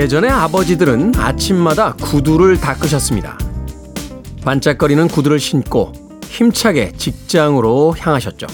예전에 0.00 0.30
아버지들은 0.30 1.12
아침마다 1.16 1.92
구두를 1.92 2.58
닦으셨습니다. 2.58 3.36
반짝거리는 4.42 5.08
구두를 5.08 5.38
신고 5.38 5.92
힘차게 6.24 6.92
직장으로 6.96 7.94
향하셨죠. 7.98 8.46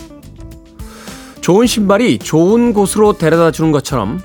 좋은 1.42 1.68
신발이 1.68 2.18
좋은 2.18 2.72
곳으로 2.74 3.12
데려다 3.12 3.52
주는 3.52 3.70
것처럼 3.70 4.20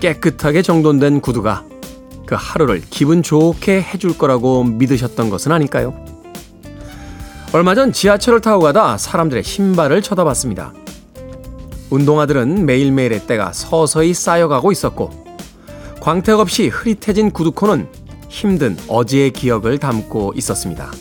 깨끗하게 0.00 0.62
정돈된 0.62 1.20
구두가 1.20 1.62
그 2.24 2.34
하루를 2.38 2.80
기분 2.88 3.22
좋게 3.22 3.82
해줄 3.82 4.16
거라고 4.16 4.64
믿으셨던 4.64 5.28
것은 5.28 5.52
아닐까요? 5.52 5.92
얼마 7.52 7.74
전 7.74 7.92
지하철을 7.92 8.40
타고 8.40 8.62
가다 8.62 8.96
사람들의 8.96 9.44
신발을 9.44 10.00
쳐다봤습니다. 10.00 10.72
운동화들은 11.90 12.64
매일매일의 12.64 13.26
때가 13.26 13.52
서서히 13.52 14.14
쌓여가고 14.14 14.72
있었고 14.72 15.25
광택 16.06 16.38
없이 16.38 16.68
흐릿해진 16.68 17.32
구두코는 17.32 17.88
힘든 18.28 18.76
어제의 18.86 19.32
기억을 19.32 19.78
담고 19.78 20.34
있었습니다. 20.36 20.92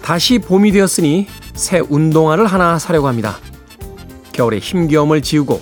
다시 0.00 0.38
봄이 0.38 0.70
되었으니 0.70 1.26
새 1.54 1.80
운동화를 1.80 2.46
하나 2.46 2.78
사려고 2.78 3.08
합니다. 3.08 3.36
겨울의 4.32 4.60
힘겨움을 4.60 5.22
지우고 5.22 5.60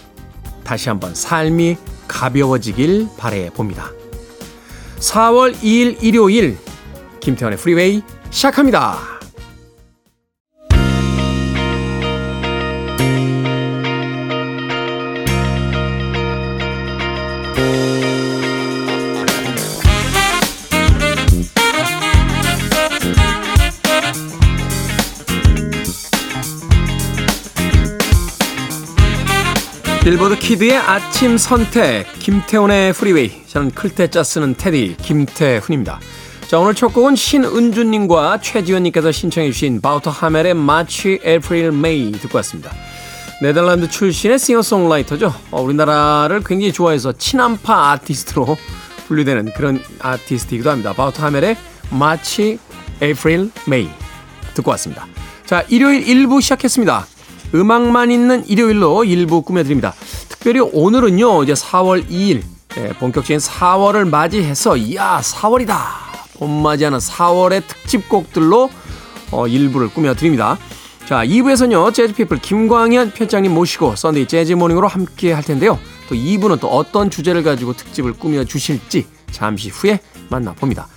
다시 0.63 0.91
한번 0.91 1.15
삶이 1.15 1.79
가벼워지길 2.07 3.09
바래 3.17 3.49
봅니다. 3.49 3.91
4월 4.99 5.55
2일 5.55 6.03
일요일 6.03 6.59
김태환의 7.21 7.59
프리웨이 7.59 8.03
시작합니다. 8.29 9.12
빌보드 30.03 30.37
kid의 30.37 30.77
아침 30.79 31.39
선택 31.39 32.13
김태훈의 32.19 32.93
Freeway 32.93 33.47
저는 33.47 33.71
클 33.71 33.95
태 33.95 34.13
자 34.13 34.25
쓰는 34.25 34.57
테디 34.57 34.97
김태훈입니다. 35.01 36.01
자 36.49 36.59
오늘 36.59 36.75
첫 36.75 36.89
곡은 36.89 37.15
신은주님과 37.15 38.41
최지현님께서 38.41 39.13
신청해 39.13 39.53
주신 39.53 39.81
바우터 39.81 40.11
하멜의 40.11 40.55
March, 40.55 41.21
April, 41.23 41.71
May 41.71 42.11
듣고 42.11 42.39
왔습니다. 42.39 42.73
네덜란드 43.43 43.89
출신의 43.89 44.41
싱어송라이터죠. 44.41 45.33
어, 45.53 45.63
우리나라를 45.63 46.43
굉장히 46.45 46.73
좋아해서 46.73 47.13
친한파 47.13 47.93
아티스트로 47.93 48.59
분류되는 49.07 49.53
그런 49.53 49.81
아티스트이기도 50.01 50.69
합니다. 50.69 50.95
바우터 50.95 51.23
하멜의 51.27 51.57
March, 51.91 52.59
April, 53.01 53.53
May 53.69 53.89
듣고 54.55 54.73
왔습니다. 54.73 55.07
자 55.47 55.65
일요일 55.69 56.05
1부 56.05 56.43
시작했습니다. 56.43 57.07
음악만 57.55 58.11
있는 58.11 58.47
일요일로 58.47 59.05
일부 59.05 59.43
꾸며드립니다. 59.43 59.95
특별히 60.29 60.61
오늘은요, 60.61 61.45
이제 61.45 61.53
4월 61.53 62.09
2일, 62.09 62.43
예, 62.79 62.89
본격적인 62.99 63.39
4월을 63.39 64.09
맞이해서, 64.09 64.77
이야, 64.77 65.21
4월이다! 65.23 65.77
봄 66.39 66.63
맞이하는 66.63 66.99
4월의 66.99 67.63
특집곡들로 67.67 68.71
어, 69.31 69.47
일부를 69.47 69.89
꾸며드립니다. 69.89 70.59
자, 71.07 71.25
2부에서는요, 71.25 71.93
재즈피플 71.93 72.39
김광현 72.39 73.13
편집장님 73.13 73.53
모시고 73.53 73.97
Sunday 73.97 74.27
Jazz 74.27 74.53
Morning으로 74.55 74.89
함께 74.89 75.33
할 75.33 75.43
텐데요. 75.43 75.79
또 76.09 76.15
2부는 76.15 76.61
또 76.61 76.69
어떤 76.69 77.11
주제를 77.11 77.43
가지고 77.43 77.75
특집을 77.75 78.13
꾸며주실지 78.15 79.07
잠시 79.31 79.69
후에 79.69 80.01
만나봅니다. 80.29 80.89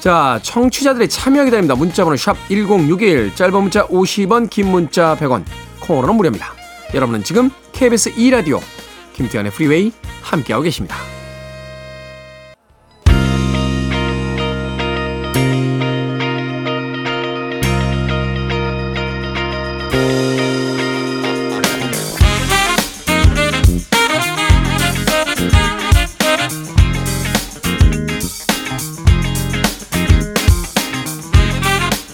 자, 0.00 0.40
청취자들의 0.42 1.08
참여 1.08 1.44
기다립니다. 1.44 1.74
문자번호 1.74 2.16
샵 2.16 2.36
1061, 2.48 3.34
짧은 3.34 3.62
문자 3.62 3.86
50원, 3.86 4.48
긴 4.48 4.70
문자 4.70 5.16
100원. 5.20 5.44
콩으로는 5.90 6.14
무료입니다. 6.14 6.54
여러분은 6.94 7.24
지금 7.24 7.50
KBS 7.72 8.14
2라디오 8.14 8.60
김태현의 9.12 9.50
프리웨이 9.50 9.90
함께하고 10.22 10.62
계십니다. 10.62 10.96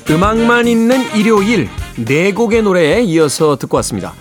음악만 0.08 0.66
있는 0.66 1.14
일요일 1.14 1.69
네 1.97 2.33
곡의 2.33 2.62
노래에 2.62 3.03
이어서 3.03 3.57
듣고 3.57 3.77
왔습니다. 3.79 4.12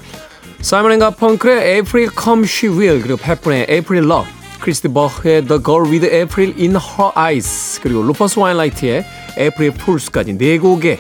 사이먼 0.62 0.94
앤 0.94 1.00
가펑클의 1.00 1.76
April 1.76 2.10
Come 2.18 2.44
She 2.46 2.74
Will 2.74 3.02
그리고 3.02 3.18
팻 3.18 3.40
분의 3.40 3.68
April 3.70 4.06
Love 4.06 4.32
크리스티 4.62 4.88
버흐의 4.88 5.46
The 5.46 5.62
Girl 5.62 5.84
with 5.92 6.06
April 6.06 6.54
in 6.58 6.76
Her 6.76 7.12
Eyes 7.18 7.82
그리고 7.82 8.02
루퍼스 8.04 8.40
와인라이트의 8.40 9.06
April 9.38 9.74
Fools까지 9.76 10.38
네 10.38 10.58
곡의 10.58 10.98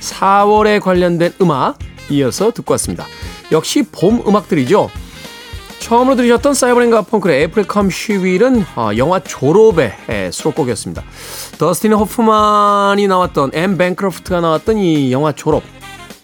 4월에 0.00 0.80
관련된 0.80 1.32
음악 1.40 1.78
이어서 2.10 2.52
듣고 2.52 2.72
왔습니다. 2.74 3.06
역시 3.50 3.82
봄 3.90 4.22
음악들이죠. 4.26 4.90
처음으로 5.80 6.16
들으셨던 6.16 6.54
사이먼 6.54 6.79
앤 6.79 6.90
가펑클의 6.90 7.44
April 7.44 7.66
Come 7.66 7.88
She 7.88 8.11
Will은 8.11 8.64
영화 8.98 9.20
졸업의 9.20 9.94
수록곡이었습니다. 10.30 11.02
더스틴 11.58 11.94
호프만이 11.94 13.08
나왔던 13.08 13.52
앤 13.54 13.78
뱅크로프트가 13.78 14.40
나왔던 14.40 14.78
이 14.78 15.10
영화 15.12 15.32
졸업 15.32 15.62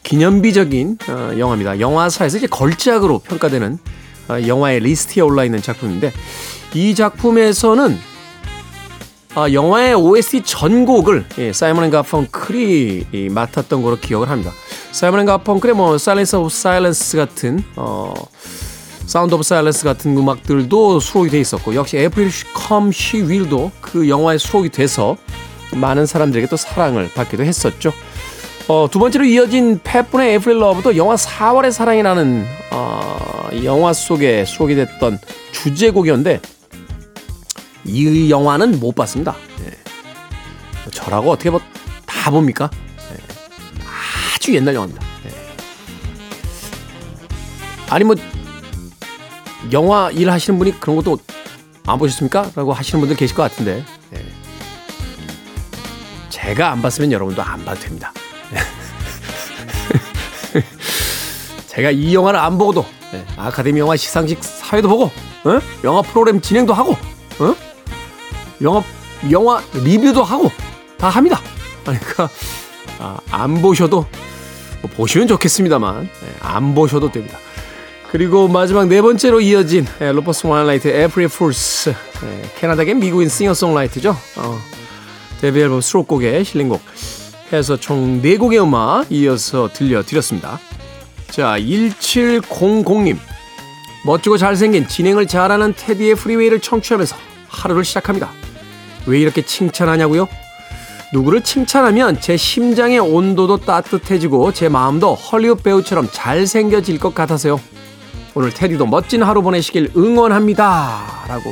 기념비적인 0.04 0.98
어, 1.08 1.32
영화입니다. 1.36 1.80
영화사에서 1.80 2.38
이제 2.38 2.46
걸작으로 2.46 3.18
평가되는 3.18 3.78
어, 4.28 4.46
영화의 4.46 4.80
리스트에 4.80 5.22
올라 5.22 5.44
있는 5.44 5.60
작품인데 5.60 6.12
이 6.74 6.94
작품에서는 6.94 7.98
아, 9.36 9.50
영화의 9.52 9.94
OST 9.94 10.42
전곡을 10.44 11.24
예, 11.38 11.52
사이먼 11.52 11.84
앤 11.84 11.90
가펑클이 11.90 13.30
맡았던 13.30 13.82
걸로 13.82 13.98
기억을 13.98 14.30
합니다. 14.30 14.52
사이먼 14.92 15.20
앤 15.20 15.26
가펑클의 15.26 15.74
뭐 15.74 15.98
Silence 15.98 16.36
of 16.36 16.48
Silence 16.50 17.16
같은 17.16 17.64
어 17.74 18.14
Sound 19.06 19.34
of 19.34 19.42
Silence 19.42 19.84
같은 19.84 20.16
음악들도 20.16 21.00
수록이 21.00 21.30
돼 21.30 21.40
있었고 21.40 21.74
역시 21.74 21.98
April 21.98 22.30
Come 22.54 22.92
She 22.92 23.19
Will도 23.19 23.72
그 23.80 24.08
영화에 24.08 24.38
수록이 24.38 24.68
돼서 24.68 25.16
많은 25.74 26.06
사람들에게 26.06 26.46
또 26.46 26.56
사랑을 26.56 27.10
받기도 27.12 27.42
했었죠. 27.42 27.92
어, 28.66 28.88
두 28.90 28.98
번째로 28.98 29.24
이어진 29.24 29.78
팻분의 29.82 30.34
에프릴 30.34 30.58
러브도 30.58 30.96
영화 30.96 31.14
4월의 31.16 31.70
사랑이라는 31.70 32.46
어, 32.72 33.48
영화 33.62 33.92
속에 33.92 34.44
수록이 34.44 34.74
됐던 34.74 35.18
주제곡이었는데 35.52 36.40
이 37.84 38.30
영화는 38.30 38.80
못 38.80 38.94
봤습니다. 38.94 39.36
예. 39.66 40.90
저라고 40.90 41.30
어떻게 41.30 41.50
뭐 41.50 41.60
다 42.24 42.30
봅니까? 42.30 42.70
예. 43.12 43.16
아주 44.34 44.54
옛날 44.54 44.74
영화입니다. 44.74 45.04
예. 45.26 45.30
아니 47.90 48.04
뭐 48.04 48.16
영화 49.72 50.10
일 50.10 50.30
하시는 50.30 50.58
분이 50.58 50.80
그런 50.80 50.96
것도 50.96 51.18
안 51.86 51.98
보셨습니까? 51.98 52.52
라고 52.54 52.72
하시는 52.72 52.98
분들 52.98 53.14
계실 53.18 53.36
것 53.36 53.42
같은데 53.42 53.84
예. 54.14 54.24
제가 56.30 56.70
안 56.72 56.80
봤으면 56.80 57.12
여러분도 57.12 57.42
안 57.42 57.62
봐도 57.62 57.78
됩니다. 57.80 58.10
제가 61.74 61.90
이 61.90 62.14
영화를 62.14 62.38
안 62.38 62.56
보고도 62.56 62.86
네, 63.12 63.24
아카데미 63.36 63.80
영화 63.80 63.96
시상식 63.96 64.38
사회도 64.42 64.88
보고 64.88 65.04
어? 65.04 65.60
영화 65.82 66.02
프로그램 66.02 66.40
진행도 66.40 66.72
하고 66.72 66.92
어? 67.40 67.54
영화 68.62 68.82
영화 69.30 69.62
리뷰도 69.72 70.22
하고 70.22 70.50
다 70.96 71.08
합니다. 71.08 71.40
그러니까 71.82 72.30
아, 73.00 73.18
안 73.30 73.60
보셔도 73.60 74.06
뭐 74.82 74.90
보시면 74.96 75.26
좋겠습니다만 75.26 76.02
네, 76.02 76.34
안 76.40 76.74
보셔도 76.74 77.10
됩니다. 77.10 77.38
그리고 78.12 78.46
마지막 78.46 78.86
네 78.86 79.02
번째로 79.02 79.40
이어진 79.40 79.84
네, 79.98 80.12
루퍼스 80.12 80.46
와인라이트 80.46 80.86
April 80.86 81.26
Fools 81.26 81.92
네, 82.22 82.42
캐나다계 82.56 82.94
미국인 82.94 83.28
싱어송라이터죠. 83.28 84.16
어, 84.36 84.58
데뷔 85.40 85.60
앨범 85.60 85.80
수록곡에 85.80 86.44
실린 86.44 86.68
곡 86.68 86.80
해서 87.52 87.76
총 87.76 88.22
4곡의 88.22 88.62
음악 88.62 89.10
이어서 89.10 89.68
들려드렸습니다. 89.72 90.60
자, 91.34 91.58
1700님. 91.58 93.18
멋지고 94.04 94.36
잘생긴 94.36 94.86
진행을 94.86 95.26
잘하는 95.26 95.74
테디의 95.76 96.14
Freeway를 96.14 96.60
청취하면서 96.60 97.16
하루를 97.48 97.84
시작합니다. 97.84 98.30
왜 99.06 99.18
이렇게 99.18 99.42
칭찬하냐고요? 99.42 100.28
누구를 101.12 101.42
칭찬하면 101.42 102.20
제 102.20 102.36
심장의 102.36 103.00
온도도 103.00 103.56
따뜻해지고 103.56 104.52
제 104.52 104.68
마음도 104.68 105.16
헐리우드 105.16 105.64
배우처럼 105.64 106.08
잘생겨질 106.12 107.00
것 107.00 107.16
같아서요. 107.16 107.60
오늘 108.36 108.54
테디도 108.54 108.86
멋진 108.86 109.24
하루 109.24 109.42
보내시길 109.42 109.90
응원합니다. 109.96 111.24
라고 111.26 111.50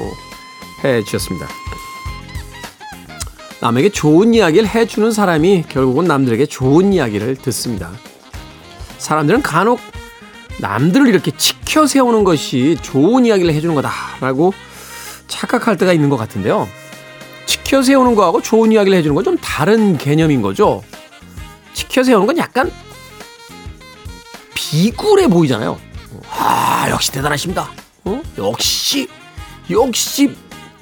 해 0.84 1.02
주셨습니다. 1.02 1.48
남에게 3.60 3.88
좋은 3.88 4.32
이야기를 4.32 4.68
해주는 4.68 5.10
사람이 5.10 5.64
결국은 5.68 6.04
남들에게 6.04 6.46
좋은 6.46 6.92
이야기를 6.92 7.34
듣습니다. 7.34 7.90
사람들은 9.02 9.42
간혹 9.42 9.80
남들을 10.60 11.08
이렇게 11.08 11.32
치켜 11.36 11.86
세우는 11.86 12.22
것이 12.24 12.78
좋은 12.82 13.26
이야기를 13.26 13.52
해주는 13.52 13.74
거다라고 13.74 14.54
착각할 15.26 15.76
때가 15.76 15.92
있는 15.92 16.08
것 16.08 16.16
같은데요. 16.16 16.68
치켜 17.46 17.82
세우는 17.82 18.14
거하고 18.14 18.40
좋은 18.40 18.70
이야기를 18.70 18.96
해주는 18.98 19.14
건 19.14 19.24
좀 19.24 19.36
다른 19.38 19.98
개념인 19.98 20.40
거죠. 20.40 20.82
치켜 21.74 22.04
세우는 22.04 22.26
건 22.26 22.38
약간 22.38 22.70
비굴해 24.54 25.26
보이잖아요. 25.26 25.78
아, 26.30 26.86
역시 26.90 27.10
대단하십니다. 27.12 27.70
어? 28.04 28.22
역시, 28.38 29.08
역시 29.70 30.34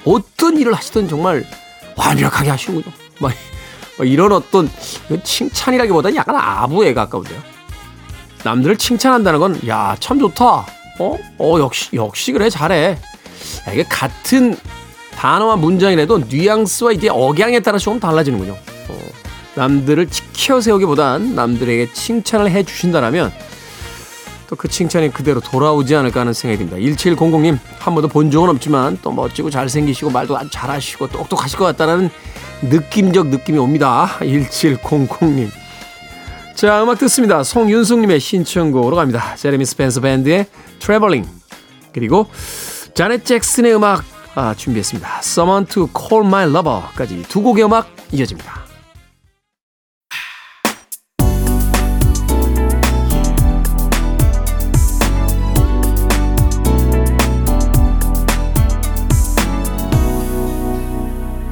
어떤 0.04 0.58
일을 0.58 0.74
하시든 0.74 1.08
정말 1.08 1.46
완벽하게 1.96 2.50
하시는군요. 2.50 2.94
막, 3.20 3.32
막 3.98 4.08
이런 4.08 4.32
어떤 4.32 4.70
칭찬이라기보다는 5.24 6.16
약간 6.16 6.36
아부에 6.36 6.92
가까운데요. 6.92 7.40
남들을 8.44 8.76
칭찬한다는 8.76 9.40
건, 9.40 9.60
야, 9.68 9.96
참 10.00 10.18
좋다. 10.18 10.66
어? 10.98 11.18
어, 11.38 11.58
역시, 11.58 11.90
역시 11.94 12.32
그래, 12.32 12.50
잘해. 12.50 12.98
야, 13.68 13.72
이게 13.72 13.82
같은 13.84 14.56
단어와 15.16 15.56
문장이라도 15.56 16.24
뉘앙스와 16.28 16.92
이제 16.92 17.08
억양에 17.08 17.60
따라 17.60 17.78
조금 17.78 18.00
달라지는군요. 18.00 18.52
어, 18.52 18.98
남들을 19.54 20.08
지켜 20.08 20.60
세우기보단 20.60 21.34
남들에게 21.34 21.92
칭찬을 21.92 22.50
해 22.50 22.62
주신다라면 22.62 23.32
또 24.50 24.56
그 24.56 24.66
칭찬이 24.68 25.12
그대로 25.12 25.40
돌아오지 25.40 25.94
않을까 25.94 26.20
하는 26.20 26.32
생각이 26.32 26.58
듭니다. 26.58 26.76
1700님, 26.76 27.56
한 27.78 27.94
번도 27.94 28.08
본 28.08 28.32
적은 28.32 28.48
없지만 28.50 28.98
또 29.00 29.12
멋지고 29.12 29.48
잘생기시고 29.48 30.10
말도 30.10 30.36
잘하시고 30.50 31.08
똑똑하실 31.08 31.56
것 31.58 31.64
같다는 31.66 32.10
느낌적 32.62 33.28
느낌이 33.28 33.58
옵니다. 33.58 34.16
1700님. 34.18 35.48
자, 36.54 36.82
음악 36.82 36.98
듣습니다. 36.98 37.42
송윤숙님의 37.42 38.20
신청곡으로 38.20 38.96
갑니다. 38.96 39.34
제레미 39.36 39.64
스펜서 39.64 40.00
밴드의 40.00 40.46
Travelling. 40.78 41.24
그리고 41.92 42.26
자넷 42.94 43.24
잭슨의 43.24 43.74
음악 43.74 44.04
아, 44.34 44.54
준비했습니다. 44.54 45.20
Someone 45.22 45.66
to 45.66 45.88
Call 45.96 46.26
My 46.26 46.48
Lover까지 46.48 47.22
두 47.22 47.42
곡의 47.42 47.64
음악 47.64 47.88
이어집니다. 48.12 48.60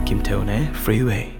김태훈의 0.05 0.71
Freeway. 0.75 1.38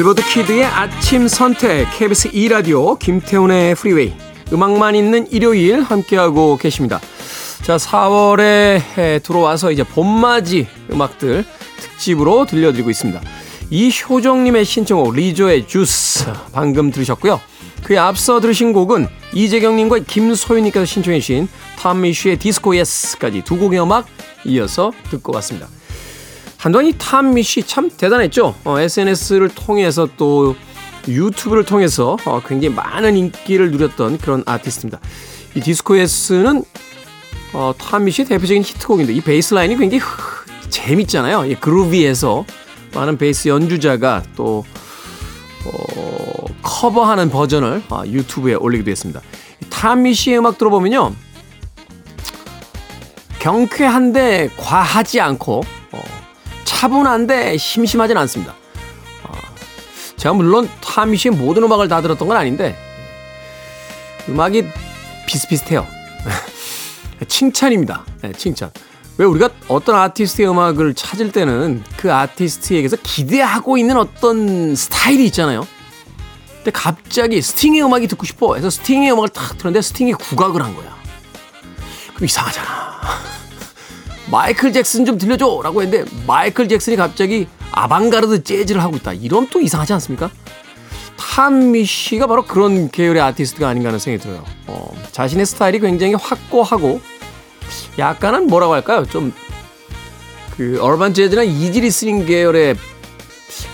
빌보드 0.00 0.22
키드의 0.26 0.64
아침 0.64 1.28
선택 1.28 1.86
KBS 1.94 2.30
2 2.32 2.48
라디오 2.48 2.96
김태훈의 2.96 3.74
프리웨이 3.74 4.14
음악만 4.50 4.94
있는 4.94 5.30
일요일 5.30 5.82
함께하고 5.82 6.56
계십니다. 6.56 6.98
자 7.60 7.76
4월에 7.76 9.22
들어와서 9.22 9.70
이제 9.70 9.84
봄맞이 9.84 10.66
음악들 10.90 11.44
특집으로 11.76 12.46
들려드리고 12.46 12.88
있습니다. 12.88 13.20
이효정님의 13.68 14.64
신청곡 14.64 15.16
리조의 15.16 15.68
주스 15.68 16.24
방금 16.54 16.90
들으셨고요. 16.90 17.38
그에 17.84 17.98
앞서 17.98 18.40
들으신 18.40 18.72
곡은 18.72 19.06
이재경님과 19.34 19.98
김소윤님께서 20.06 20.86
신청해 20.86 21.20
주신 21.20 21.46
탐미쉬의 21.78 22.38
디스코 22.38 22.74
예스까지 22.74 23.42
두 23.44 23.58
곡의 23.58 23.82
음악 23.82 24.06
이어서 24.46 24.92
듣고 25.10 25.34
왔습니다. 25.34 25.68
한동안 26.60 26.86
이 26.86 26.92
탐미 26.96 27.42
씨 27.42 27.62
참 27.62 27.90
대단했죠. 27.90 28.54
어, 28.64 28.78
SNS를 28.78 29.48
통해서 29.48 30.06
또 30.18 30.54
유튜브를 31.08 31.64
통해서 31.64 32.18
어, 32.26 32.42
굉장히 32.46 32.74
많은 32.74 33.16
인기를 33.16 33.70
누렸던 33.70 34.18
그런 34.18 34.42
아티스트입니다. 34.44 35.00
이 35.54 35.60
디스코 35.60 35.98
예스는 35.98 36.62
어, 37.54 37.72
탐미 37.78 38.10
씨의 38.10 38.26
대표적인 38.28 38.62
히트곡인데 38.62 39.14
이 39.14 39.22
베이스 39.22 39.54
라인이 39.54 39.74
굉장히 39.78 40.00
흐, 40.00 40.68
재밌잖아요. 40.68 41.46
이 41.46 41.54
그루비에서 41.54 42.44
많은 42.94 43.16
베이스 43.16 43.48
연주자가 43.48 44.22
또 44.36 44.62
어, 45.64 46.44
커버하는 46.60 47.30
버전을 47.30 47.84
어, 47.88 48.02
유튜브에 48.06 48.52
올리기도 48.54 48.90
했습니다. 48.90 49.22
탐미 49.70 50.12
씨의 50.12 50.38
음악 50.38 50.58
들어보면요. 50.58 51.14
경쾌한데 53.38 54.50
과하지 54.58 55.22
않고 55.22 55.62
차분한데 56.80 57.58
심심하진 57.58 58.16
않습니다. 58.16 58.54
어, 59.24 59.32
제가 60.16 60.32
물론 60.32 60.66
타미 60.80 61.18
씨의 61.18 61.34
모든 61.34 61.62
음악을 61.64 61.88
다 61.88 62.00
들었던 62.00 62.26
건 62.26 62.38
아닌데 62.38 62.74
음악이 64.30 64.64
비슷비슷해요. 65.26 65.86
칭찬입니다. 67.28 68.06
네, 68.22 68.32
칭찬. 68.32 68.70
왜 69.18 69.26
우리가 69.26 69.50
어떤 69.68 69.96
아티스트의 69.96 70.48
음악을 70.48 70.94
찾을 70.94 71.32
때는 71.32 71.84
그 71.98 72.10
아티스트에게서 72.14 72.96
기대하고 73.02 73.76
있는 73.76 73.98
어떤 73.98 74.74
스타일이 74.74 75.26
있잖아요. 75.26 75.66
근데 76.56 76.70
갑자기 76.70 77.42
스팅의 77.42 77.84
음악이 77.84 78.06
듣고 78.06 78.24
싶어 78.24 78.54
해서 78.54 78.70
스팅의 78.70 79.12
음악을 79.12 79.28
탁 79.28 79.58
틀었는데 79.58 79.82
스팅이 79.82 80.14
국악을 80.14 80.64
한 80.64 80.74
거야. 80.74 80.96
그럼 82.14 82.24
이상하잖아. 82.24 83.00
마이클 84.30 84.72
잭슨 84.72 85.04
좀 85.04 85.18
들려줘! 85.18 85.60
라고 85.62 85.82
했는데 85.82 86.10
마이클 86.26 86.68
잭슨이 86.68 86.96
갑자기 86.96 87.48
아방가르드 87.72 88.44
재즈를 88.44 88.82
하고 88.82 88.96
있다. 88.96 89.12
이런 89.12 89.48
또 89.48 89.60
이상하지 89.60 89.92
않습니까? 89.94 90.30
탐미 91.16 91.84
씨가 91.84 92.26
바로 92.26 92.44
그런 92.44 92.90
계열의 92.90 93.22
아티스트가 93.22 93.68
아닌가 93.68 93.88
하는 93.88 93.98
생각이 93.98 94.22
들어요. 94.22 94.44
어, 94.66 94.92
자신의 95.12 95.46
스타일이 95.46 95.78
굉장히 95.80 96.14
확고하고 96.14 97.00
약간은 97.98 98.46
뭐라고 98.46 98.74
할까요? 98.74 99.04
좀 99.06 99.32
그 100.60 100.78
urban 100.82 101.14
재즈나 101.14 101.42
easy 101.42 101.80
listening 101.80 102.26
계열의 102.26 102.76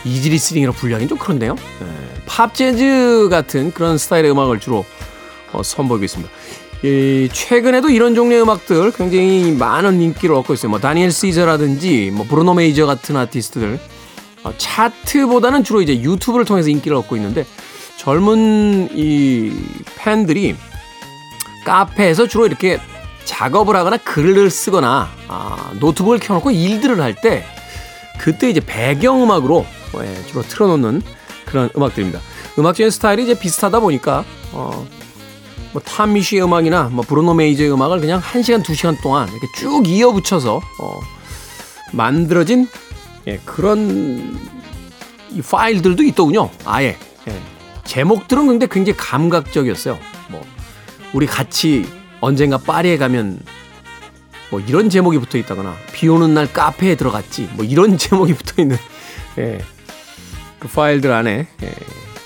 easy 0.05 0.29
listening이라고 0.29 0.79
분류하기는 0.79 1.09
좀 1.09 1.19
그런데요. 1.19 1.57
네, 1.57 1.87
팝 2.27 2.55
재즈 2.55 3.27
같은 3.29 3.73
그런 3.73 3.99
스타일의 3.99 4.31
음악을 4.31 4.61
주로 4.61 4.85
어, 5.53 5.65
선보이고 5.65 6.05
있습니다. 6.05 6.33
이 6.87 7.29
최근에도 7.33 7.91
이런 7.91 8.15
종류의 8.15 8.43
음악들 8.43 8.93
굉장히 8.93 9.51
많은 9.51 10.01
인기를 10.01 10.35
얻고 10.37 10.55
있어요. 10.55 10.71
뭐 10.71 10.79
다니엘 10.79 11.11
시저라든지 11.11 12.13
뭐 12.15 12.25
브루노 12.27 12.55
메이저 12.55 12.87
같은 12.87 13.17
아티스트들 13.17 13.81
어, 14.45 14.53
차트보다는 14.57 15.65
주로 15.65 15.83
이제 15.83 16.01
유튜브를 16.01 16.45
통해서 16.45 16.69
인기를 16.69 16.97
얻고 16.99 17.17
있는데 17.17 17.45
젊은 17.97 18.89
이 18.93 19.53
팬들이 19.97 20.55
카페에서 21.65 22.29
주로 22.29 22.47
이렇게 22.47 22.79
작업을 23.25 23.75
하거나 23.75 23.97
글을 23.97 24.49
쓰거나 24.51 25.09
아, 25.27 25.73
노트북을 25.81 26.21
켜놓고 26.21 26.53
일들을 26.53 27.01
할 27.01 27.17
때 27.17 27.45
그때 28.21 28.49
이제 28.49 28.61
배경음악으로 28.61 29.67
예, 30.03 30.27
주로 30.27 30.43
틀어놓는 30.43 31.03
그런 31.47 31.69
음악들입니다. 31.77 32.21
음악적인 32.59 32.91
스타일이 32.91 33.25
이제 33.25 33.39
비슷하다 33.39 33.81
보니까 33.81 34.25
어, 34.53 34.87
뭐 35.77 35.83
탐미 35.83 36.23
씨의 36.23 36.43
음악이나 36.43 36.85
뭐 36.85 37.05
브루노 37.07 37.35
메이저의 37.35 37.71
음악을 37.71 38.01
그냥 38.01 38.19
1시간, 38.23 38.63
2시간 38.63 38.99
동안 39.03 39.29
이렇게 39.29 39.47
쭉 39.59 39.87
이어 39.87 40.11
붙여서 40.11 40.63
어, 40.81 41.01
만들어진 41.93 42.67
예, 43.27 43.39
그런 43.45 44.39
이 45.33 45.43
파일들도 45.43 46.03
있더군요. 46.03 46.49
아예. 46.65 46.97
예. 47.29 47.43
제목들은 47.85 48.47
근데 48.47 48.67
굉장히 48.71 48.97
감각적이었어요. 48.97 49.99
뭐 50.31 50.43
우리 51.13 51.27
같이 51.27 51.85
언젠가 52.23 52.57
파리에 52.57 52.97
가면 52.97 53.41
뭐 54.51 54.61
이런 54.61 54.89
제목이 54.89 55.19
붙어 55.19 55.37
있다거나 55.37 55.77
비 55.93 56.09
오는 56.09 56.33
날 56.33 56.51
카페에 56.51 56.95
들어갔지 56.95 57.51
뭐 57.53 57.67
이런 57.67 57.99
제목이 58.01 58.33
붙어 58.33 58.63
있는 58.63 58.79
예. 59.37 59.59
그 60.59 60.69
파일들 60.69 61.13
안에 61.13 61.47
예. 61.63 61.75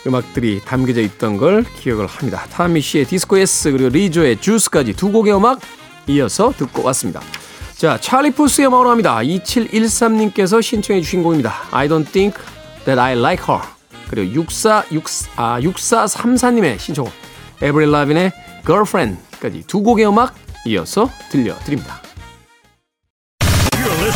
음악들이 0.07 0.61
담겨져 0.65 1.01
있던 1.01 1.37
걸 1.37 1.65
기억을 1.65 2.07
합니다. 2.07 2.45
타미 2.51 2.81
씨의 2.81 3.05
디스코 3.07 3.39
S 3.39 3.73
그리고 3.73 3.89
리조의 3.91 4.41
주스까지 4.41 4.95
두 4.95 5.13
곡의 5.13 5.35
음악 5.35 5.61
이어서 6.07 6.53
듣고 6.57 6.83
왔습니다. 6.85 7.21
자, 7.77 7.99
찰리 7.99 8.31
푸스의 8.31 8.69
음악으로 8.69 8.91
합니다. 8.91 9.17
2713님께서 9.19 10.63
신청해 10.63 11.01
주신 11.01 11.23
곡입니다. 11.23 11.55
I 11.71 11.89
don't 11.89 12.07
think 12.07 12.39
that 12.85 13.01
I 13.01 13.17
like 13.17 13.45
her. 13.49 13.63
그리고 14.09 14.43
6464, 14.43 15.33
아, 15.37 15.61
6434님의 15.61 16.79
신청곡. 16.79 17.13
에브리 17.63 17.91
라빈의 17.91 18.33
girlfriend까지 18.67 19.65
두 19.67 19.83
곡의 19.83 20.09
음악 20.09 20.35
이어서 20.67 21.09
들려드립니다. 21.31 22.03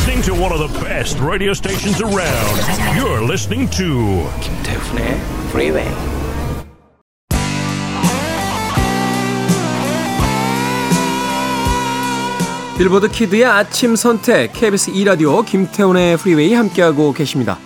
Listening 0.04 0.36
to 0.36 0.42
one 0.42 0.52
of 0.52 0.58
the 0.58 0.68
best 0.84 1.18
radio 1.18 1.54
stations 1.54 2.02
around. 2.02 2.58
You're 2.94 3.22
listening 3.22 3.70
to 3.70 4.28
김태훈의 4.42 5.18
Freeway. 5.48 5.88
빌보드 12.76 13.08
kid의 13.08 13.46
아침 13.46 13.96
선택 13.96 14.52
KBS 14.52 14.90
2 14.90 15.04
라디오 15.04 15.40
김태훈의 15.40 16.18
Freeway 16.18 16.52
함께하고 16.52 17.14
계십니다. 17.14 17.56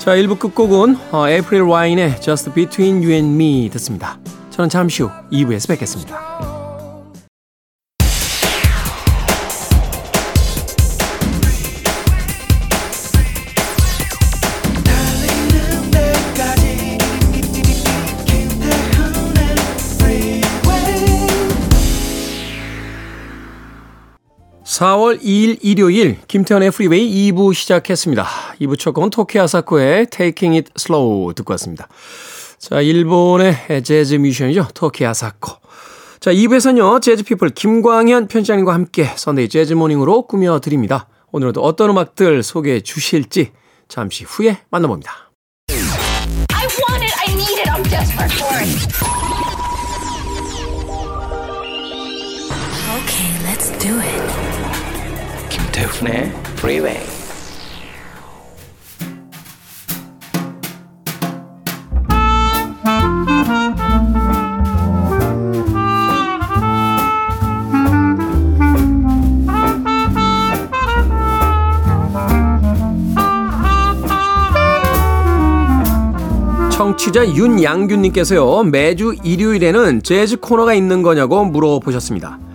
자 0.00 0.14
1부 0.14 0.38
끝곡은 0.38 0.98
어, 1.12 1.28
에이프릴 1.30 1.62
와인의 1.62 2.20
Just 2.20 2.52
Between 2.52 2.96
You 2.96 3.12
and 3.12 3.42
Me 3.42 3.70
듣습니다. 3.70 4.18
저는 4.50 4.68
잠시 4.68 5.02
후 5.02 5.08
2부에서 5.32 5.68
뵙겠습니다. 5.68 6.59
4월 24.80 25.20
2일 25.20 25.58
일요일 25.60 26.16
김태훈의 26.26 26.70
Freeway 26.70 27.30
2부 27.32 27.52
시작했습니다. 27.52 28.26
2부 28.62 28.78
첫 28.78 28.92
곡은 28.92 29.10
토키 29.10 29.38
아사코의 29.38 30.06
Taking 30.06 30.56
It 30.56 30.72
Slow 30.74 31.34
듣고 31.34 31.52
왔습니다. 31.52 31.86
자, 32.58 32.80
일본의 32.80 33.82
재즈 33.84 34.14
뮤지션이죠. 34.14 34.68
토키 34.72 35.04
아사코. 35.04 35.52
자, 36.20 36.32
2부에서는요. 36.32 37.02
재즈피플 37.02 37.50
김광현 37.50 38.28
편집장님과 38.28 38.72
함께 38.72 39.04
Sunday 39.16 39.50
Jazz 39.50 39.74
Morning으로 39.74 40.22
꾸며드립니다. 40.22 41.08
오늘도 41.30 41.62
어떤 41.62 41.90
음악들 41.90 42.42
소개해 42.42 42.80
주실지 42.80 43.52
잠시 43.86 44.24
후에 44.24 44.60
만나봅니다. 44.70 45.30
I 45.68 46.66
want 46.88 47.04
it. 47.04 47.14
I 47.28 47.34
need 47.34 47.60
it. 47.60 47.68
I'm 47.68 47.82
desperate 47.82 48.32
for 48.32 48.56
it. 48.56 48.88
Okay, 52.96 53.28
let's 53.44 53.68
do 53.78 54.00
it. 54.00 54.39
김태훈의 55.80 56.30
Freeway. 56.58 57.00
청취자 76.72 77.26
윤양균님께서요, 77.26 78.64
매주 78.64 79.14
일요일에는 79.22 80.02
재즈 80.02 80.40
코너가 80.40 80.74
있는 80.74 81.02
거냐고 81.02 81.44
물어보셨습니다. 81.46 82.49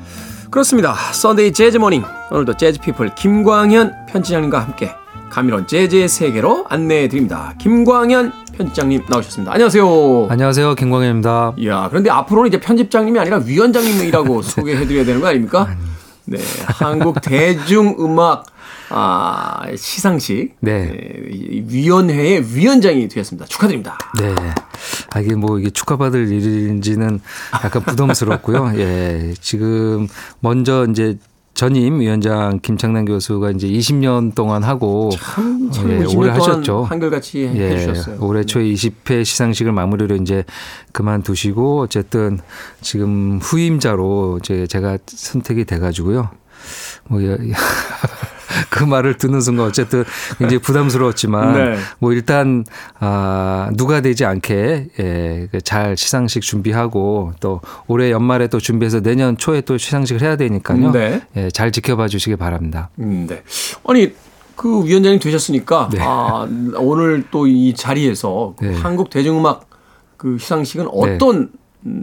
그렇습니다. 0.55 0.93
Sunday 0.93 1.51
Jazz 1.51 1.75
Morning. 1.75 2.05
오늘도 2.31 2.55
재즈 2.55 2.79
피플 2.79 3.13
김광현 3.15 4.05
편집장님과 4.07 4.57
함께 4.61 4.95
감미로운 5.29 5.67
재즈의 5.67 6.07
세계로 6.07 6.65
안내해 6.69 7.09
드립니다. 7.09 7.53
김광현 7.57 8.31
편집장님 8.53 9.03
나오셨습니다. 9.09 9.51
안녕하세요. 9.51 10.27
안녕하세요, 10.29 10.75
김광현입니다. 10.75 11.55
이야, 11.57 11.89
그런데 11.89 12.09
앞으로는 12.09 12.47
이제 12.47 12.61
편집장님이 12.61 13.19
아니라 13.19 13.41
위원장님이라고 13.43 14.41
소개해 14.47 14.87
드려야 14.87 15.03
되는 15.03 15.19
거 15.19 15.27
아닙니까? 15.27 15.75
네. 16.23 16.37
한국 16.67 17.19
대중음악 17.21 18.45
아, 18.97 19.61
시상식 19.75 20.55
네. 20.61 20.85
네, 20.85 21.29
이 21.29 21.65
위원회의 21.67 22.55
위원장이 22.55 23.09
되었습니다. 23.09 23.45
축하드립니다. 23.47 23.97
네. 24.17 24.33
아, 25.11 25.19
이게 25.19 25.35
뭐 25.35 25.59
이게 25.59 25.69
축하받을 25.69 26.31
일인지는 26.31 27.19
약간 27.53 27.83
부담스럽고요. 27.83 28.71
예. 28.79 29.33
지금 29.41 30.07
먼저 30.39 30.87
이제 30.89 31.17
전임 31.55 31.99
위원장 31.99 32.61
김창남 32.61 33.03
교수가 33.03 33.51
이제 33.51 33.67
20년 33.67 34.33
동안 34.33 34.63
하고 34.63 35.09
참, 35.11 35.69
참 35.71 35.91
예, 35.91 36.05
20년 36.05 36.17
오래 36.17 36.29
하셨죠. 36.31 36.83
한결같이 36.83 37.51
예, 37.53 37.71
해주셨어요. 37.71 38.17
올해 38.21 38.45
초에 38.45 38.63
20회 38.63 39.25
시상식을 39.25 39.73
마무리로 39.73 40.15
이제 40.15 40.45
그만두시고 40.93 41.81
어쨌든 41.81 42.39
지금 42.79 43.39
후임자로 43.41 44.39
이제 44.41 44.67
제가 44.67 44.99
선택이 45.05 45.65
돼가지고요. 45.65 46.29
뭐, 47.09 47.21
예, 47.21 47.37
그 48.69 48.83
말을 48.83 49.17
듣는 49.17 49.41
순간 49.41 49.67
어쨌든 49.67 50.03
굉장히 50.37 50.59
부담스러웠지만 50.59 51.53
네. 51.53 51.77
뭐 51.99 52.13
일단 52.13 52.63
아 52.99 53.69
누가 53.75 54.01
되지 54.01 54.25
않게 54.25 54.87
예, 54.99 55.47
그잘 55.51 55.97
시상식 55.97 56.41
준비하고 56.41 57.33
또 57.39 57.61
올해 57.87 58.11
연말에 58.11 58.47
또 58.47 58.59
준비해서 58.59 59.01
내년 59.01 59.37
초에 59.37 59.61
또 59.61 59.77
시상식을 59.77 60.21
해야 60.21 60.35
되니까요. 60.35 60.91
네. 60.91 61.21
예, 61.35 61.49
잘 61.49 61.71
지켜봐 61.71 62.07
주시기 62.07 62.35
바랍니다. 62.35 62.89
음, 62.99 63.27
네. 63.27 63.43
아니 63.87 64.13
그 64.55 64.85
위원장님 64.85 65.19
되셨으니까 65.19 65.89
네. 65.91 65.99
아, 66.01 66.47
오늘 66.77 67.25
또 67.31 67.45
이 67.47 67.73
자리에서 67.75 68.53
그 68.57 68.65
네. 68.65 68.75
한국 68.75 69.09
대중음악 69.09 69.67
그 70.17 70.37
시상식은 70.37 70.87
어떤 70.91 71.35
음, 71.37 71.49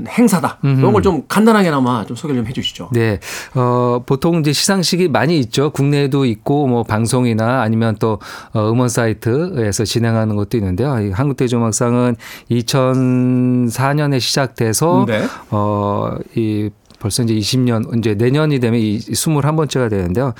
행사다 0.08 0.58
이런 0.62 0.78
음흠. 0.78 0.92
걸좀 0.92 1.22
간단하게나마 1.26 2.04
좀 2.04 2.16
소개를 2.16 2.42
좀 2.42 2.48
해주시죠. 2.48 2.90
네, 2.92 3.18
어, 3.54 4.02
보통 4.06 4.38
이제 4.40 4.52
시상식이 4.52 5.08
많이 5.08 5.38
있죠. 5.40 5.70
국내에도 5.70 6.24
있고, 6.24 6.66
뭐, 6.68 6.84
방송이나 6.84 7.62
아니면 7.62 7.96
또, 7.98 8.20
어, 8.52 8.70
음원 8.70 8.88
사이트에서 8.88 9.84
진행하는 9.84 10.36
것도 10.36 10.56
있는데요. 10.56 10.98
이 11.00 11.10
한국대중음악상은 11.10 12.16
2004년에 12.50 14.20
시작돼서, 14.20 15.04
네. 15.06 15.24
어, 15.50 16.16
이, 16.36 16.70
벌써 17.02 17.24
이제 17.24 17.34
20년, 17.34 17.98
이제 17.98 18.14
내년이 18.14 18.60
되면 18.60 18.78
이 18.78 18.98
21번째가 18.98 19.90
되는데요. 19.90 20.34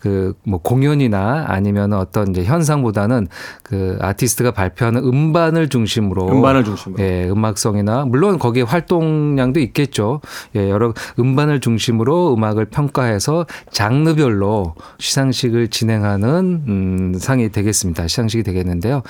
그, 0.00 0.34
뭐, 0.44 0.60
공연이나 0.60 1.44
아니면 1.46 1.92
어떤 1.92 2.30
이제 2.30 2.42
현상보다는 2.42 3.28
그 3.62 3.96
아티스트가 4.00 4.50
발표하는 4.50 5.04
음반을 5.04 5.68
중심으로. 5.68 6.28
음반을 6.28 6.64
중심으로. 6.64 7.02
예, 7.04 7.28
음악성이나 7.28 8.04
물론 8.06 8.38
거기에 8.40 8.64
활동량도 8.64 9.60
있겠죠. 9.60 10.20
예, 10.56 10.68
여러 10.68 10.92
음반을 11.20 11.60
중심으로 11.60 12.34
음악을 12.34 12.64
평가해서 12.64 13.46
장르별로 13.70 14.74
시상식을 14.98 15.68
진행하는 15.68 16.62
음 16.66 17.14
상이 17.16 17.50
되겠습니다. 17.50 18.08
시상식이 18.08 18.42
되겠는데요. 18.42 19.02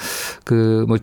그 0.44 0.84
뭐 0.86 0.98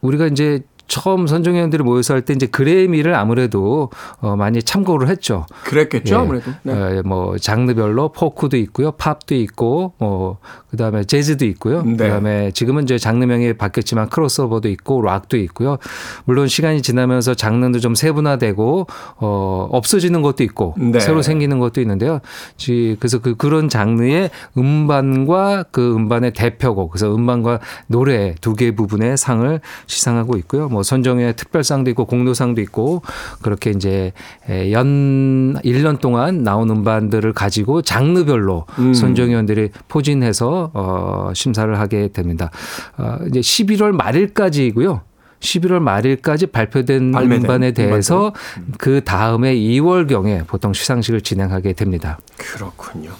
우리가 0.00 0.26
이제 0.26 0.62
처음 0.90 1.26
선정위원들이 1.28 1.82
모여서 1.84 2.14
할 2.14 2.22
때 2.22 2.34
이제 2.34 2.46
그래미를 2.46 3.14
아무래도 3.14 3.90
어 4.20 4.34
많이 4.36 4.60
참고를 4.62 5.08
했죠. 5.08 5.46
그랬겠죠 5.64 6.14
예. 6.14 6.18
아무래도. 6.18 6.50
네. 6.64 6.72
어, 6.72 7.02
뭐 7.06 7.38
장르별로 7.38 8.10
포크도 8.12 8.56
있고요, 8.56 8.90
팝도 8.92 9.34
있고, 9.36 9.94
뭐 9.98 10.38
그다음에 10.70 11.04
재즈도 11.04 11.46
있고요. 11.46 11.82
네. 11.82 11.96
그다음에 11.96 12.50
지금은 12.50 12.82
이제 12.82 12.98
장르명이 12.98 13.54
바뀌었지만 13.54 14.08
크로스오버도 14.08 14.68
있고 14.68 15.00
락도 15.02 15.36
있고요. 15.38 15.78
물론 16.24 16.48
시간이 16.48 16.82
지나면서 16.82 17.34
장르도 17.34 17.78
좀 17.78 17.94
세분화되고 17.94 18.86
어 19.18 19.68
없어지는 19.70 20.22
것도 20.22 20.42
있고 20.44 20.74
네. 20.76 20.98
새로 21.00 21.22
생기는 21.22 21.58
것도 21.60 21.80
있는데요. 21.80 22.18
지- 22.56 22.96
그래서 22.98 23.18
그 23.20 23.36
그런 23.36 23.68
장르의 23.68 24.30
음반과 24.58 25.64
그 25.70 25.94
음반의 25.94 26.32
대표곡, 26.32 26.90
그래서 26.90 27.14
음반과 27.14 27.60
노래 27.86 28.34
두 28.40 28.54
개 28.54 28.74
부분의 28.74 29.16
상을 29.16 29.60
시상하고 29.86 30.36
있고요. 30.38 30.68
뭐 30.68 30.79
선정의 30.82 31.34
특별상도 31.36 31.90
있고 31.90 32.04
공로상도 32.04 32.60
있고 32.62 33.02
그렇게 33.42 33.70
이제 33.70 34.12
에, 34.48 34.72
연 34.72 35.54
1년 35.64 36.00
동안 36.00 36.42
나온 36.42 36.70
음반들을 36.70 37.32
가지고 37.32 37.82
장르별로 37.82 38.66
음. 38.78 38.94
선정위원들이 38.94 39.70
포진해서 39.88 40.70
어 40.74 41.32
심사를 41.34 41.78
하게 41.78 42.08
됩니다. 42.08 42.50
어 42.98 43.18
이제 43.28 43.40
11월 43.40 43.92
말일까지이고요. 43.92 45.02
11월 45.40 45.80
말일까지 45.80 46.46
발표된 46.46 47.12
발매된 47.12 47.44
음반에 47.44 47.72
대해서 47.72 48.32
그 48.78 49.02
다음에 49.02 49.54
2월경에 49.54 50.46
보통 50.46 50.72
시상식을 50.72 51.22
진행하게 51.22 51.72
됩니다. 51.72 52.18
그렇군요. 52.36 53.10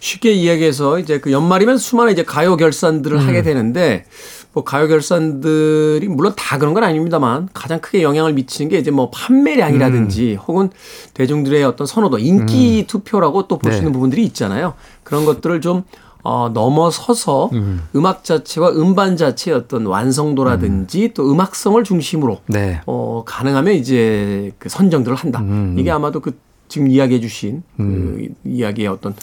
쉽게 0.00 0.32
이야기해서 0.32 0.98
이제 1.00 1.18
그 1.18 1.32
연말이면 1.32 1.78
수많은 1.78 2.12
이제 2.12 2.22
가요 2.22 2.56
결산들을 2.56 3.18
음. 3.18 3.26
하게 3.26 3.42
되는데 3.42 4.04
뭐 4.56 4.64
가요 4.64 4.88
결산들이 4.88 6.08
물론 6.08 6.32
다 6.34 6.56
그런 6.56 6.72
건 6.72 6.82
아닙니다만 6.82 7.50
가장 7.52 7.78
크게 7.78 8.02
영향을 8.02 8.32
미치는 8.32 8.70
게 8.70 8.78
이제 8.78 8.90
뭐 8.90 9.10
판매량이라든지 9.10 10.32
음. 10.32 10.38
혹은 10.46 10.70
대중들의 11.12 11.62
어떤 11.62 11.86
선호도, 11.86 12.18
인기 12.18 12.86
투표라고 12.88 13.48
또 13.48 13.58
볼수 13.58 13.76
네. 13.76 13.80
있는 13.80 13.92
부분들이 13.92 14.24
있잖아요. 14.24 14.72
그런 15.02 15.26
것들을 15.26 15.60
좀 15.60 15.82
어, 16.22 16.48
넘어서서 16.54 17.50
음. 17.52 18.06
악 18.06 18.24
자체와 18.24 18.70
음반 18.70 19.18
자체의 19.18 19.58
어떤 19.58 19.84
완성도라든지 19.84 21.12
또 21.12 21.30
음악성을 21.30 21.84
중심으로 21.84 22.38
네. 22.46 22.80
어, 22.86 23.24
가능하면 23.26 23.74
이제 23.74 24.52
그 24.58 24.70
선정들을 24.70 25.18
한다. 25.18 25.40
음. 25.40 25.76
이게 25.78 25.90
아마도 25.90 26.20
그 26.20 26.38
지금 26.68 26.88
이야기해 26.88 27.20
주신 27.20 27.62
음. 27.78 28.34
그 28.42 28.48
이야기의 28.48 28.88
어떤 28.88 29.14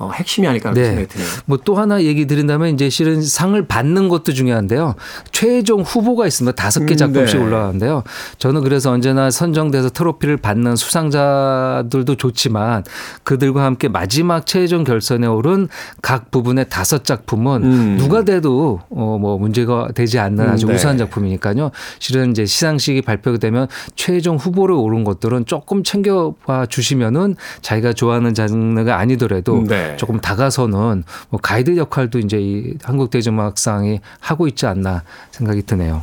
어, 0.00 0.10
핵심이 0.12 0.46
아닐까 0.48 0.70
하는 0.70 0.82
생각이 0.82 1.06
드네요. 1.08 1.28
뭐 1.46 1.58
또 1.62 1.76
하나 1.76 2.02
얘기 2.02 2.26
드린다면 2.26 2.70
이제 2.74 2.88
실은 2.88 3.20
상을 3.22 3.66
받는 3.66 4.08
것도 4.08 4.32
중요한데요. 4.32 4.94
최종 5.30 5.82
후보가 5.82 6.26
있습니다. 6.26 6.56
다섯 6.56 6.86
개 6.86 6.94
음, 6.94 6.96
작품씩 6.96 7.38
네. 7.38 7.44
올라가는데요. 7.44 8.02
저는 8.38 8.62
그래서 8.62 8.90
언제나 8.90 9.30
선정돼서 9.30 9.90
트로피를 9.90 10.38
받는 10.38 10.74
수상자들도 10.76 12.14
좋지만 12.16 12.84
그들과 13.24 13.64
함께 13.64 13.88
마지막 13.88 14.46
최종 14.46 14.84
결선에 14.84 15.26
오른 15.26 15.68
각 16.02 16.30
부분의 16.30 16.70
다섯 16.70 17.04
작품은 17.04 17.62
음. 17.62 17.96
누가 17.98 18.24
돼도 18.24 18.80
어 18.90 19.10
뭐 19.20 19.36
문제가 19.38 19.88
되지 19.94 20.18
않는 20.18 20.48
아주 20.48 20.66
음, 20.66 20.68
네. 20.68 20.74
우수한 20.76 20.96
작품이니까요. 20.96 21.72
실은 21.98 22.30
이제 22.30 22.46
시상식이 22.46 23.02
발표가 23.02 23.36
되면 23.38 23.66
최종 23.96 24.36
후보로 24.36 24.80
오른 24.82 25.04
것들은 25.04 25.44
조금 25.44 25.82
챙겨봐 25.82 26.66
주시면은 26.66 27.36
자기가 27.60 27.92
좋아하는 27.92 28.32
장르가 28.32 28.98
아니더라도 28.98 29.64
네. 29.66 29.89
조금 29.96 30.20
다가서는 30.20 31.04
뭐 31.28 31.40
가이드 31.40 31.76
역할도 31.76 32.18
이제 32.18 32.38
이 32.40 32.74
한국 32.82 33.10
대중음악상이 33.10 34.00
하고 34.20 34.48
있지 34.48 34.66
않나 34.66 35.04
생각이 35.30 35.62
드네요. 35.62 36.02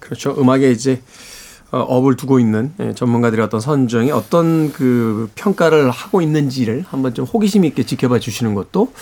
그렇죠. 0.00 0.34
음악에 0.38 0.70
이제 0.70 1.02
어, 1.70 1.80
업을 1.80 2.16
두고 2.16 2.40
있는 2.40 2.72
예, 2.80 2.94
전문가들의 2.94 3.44
어떤 3.44 3.60
선정이 3.60 4.10
어떤 4.10 4.72
그 4.72 5.30
평가를 5.34 5.90
하고 5.90 6.22
있는지를 6.22 6.84
한번 6.88 7.12
좀 7.12 7.26
호기심 7.26 7.64
있게 7.66 7.84
지켜봐 7.84 8.20
주시는 8.20 8.54
것도 8.54 8.92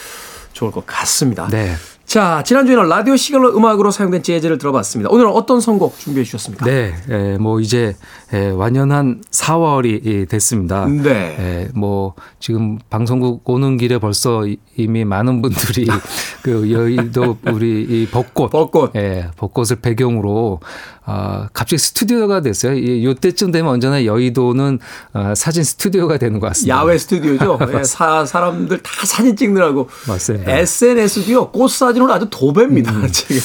좋을 0.52 0.72
것 0.72 0.84
같습니다. 0.84 1.46
네. 1.48 1.74
자, 2.06 2.44
지난주에는 2.46 2.88
라디오 2.88 3.16
시글러 3.16 3.48
음악으로 3.56 3.90
사용된 3.90 4.22
재즈를 4.22 4.58
들어봤습니다. 4.58 5.10
오늘은 5.10 5.28
어떤 5.32 5.60
선곡 5.60 5.98
준비해 5.98 6.22
주셨습니까? 6.24 6.64
네, 6.64 6.94
예, 7.10 7.36
뭐 7.36 7.58
이제 7.60 7.96
예, 8.32 8.48
완연한 8.50 9.22
4월이 9.32 10.28
됐습니다. 10.28 10.86
네. 10.86 11.36
예, 11.38 11.68
뭐 11.74 12.14
지금 12.38 12.78
방송국 12.90 13.42
오는 13.50 13.76
길에 13.76 13.98
벌써 13.98 14.46
이- 14.46 14.56
이미 14.76 15.04
많은 15.04 15.42
분들이 15.42 15.86
그 16.42 16.70
여의도 16.70 17.38
우리 17.50 17.82
이 17.82 18.06
벚꽃, 18.08 18.50
벚꽃. 18.52 18.92
예, 18.94 19.28
벚꽃을 19.36 19.76
배경으로 19.82 20.60
아 21.08 21.48
갑자기 21.52 21.78
스튜디오가 21.78 22.40
됐어요. 22.40 22.74
이- 22.74 23.04
요때쯤 23.04 23.50
되면 23.50 23.70
언제나 23.72 24.04
여의도는 24.04 24.78
아, 25.12 25.34
사진 25.34 25.64
스튜디오가 25.64 26.18
되는 26.18 26.38
것 26.38 26.46
같습니다. 26.48 26.76
야외 26.76 26.98
스튜디오죠. 26.98 27.58
예, 27.78 27.82
사, 27.84 28.24
사람들 28.24 28.78
다 28.82 28.90
사진 29.06 29.34
찍느라고. 29.34 29.88
맞습니다. 30.06 30.52
SNS도요, 30.52 31.50
꽃 31.50 31.68
사진 31.70 31.95
으로 32.04 32.12
아주 32.12 32.26
도배입니다, 32.30 32.92
지금. 33.08 33.36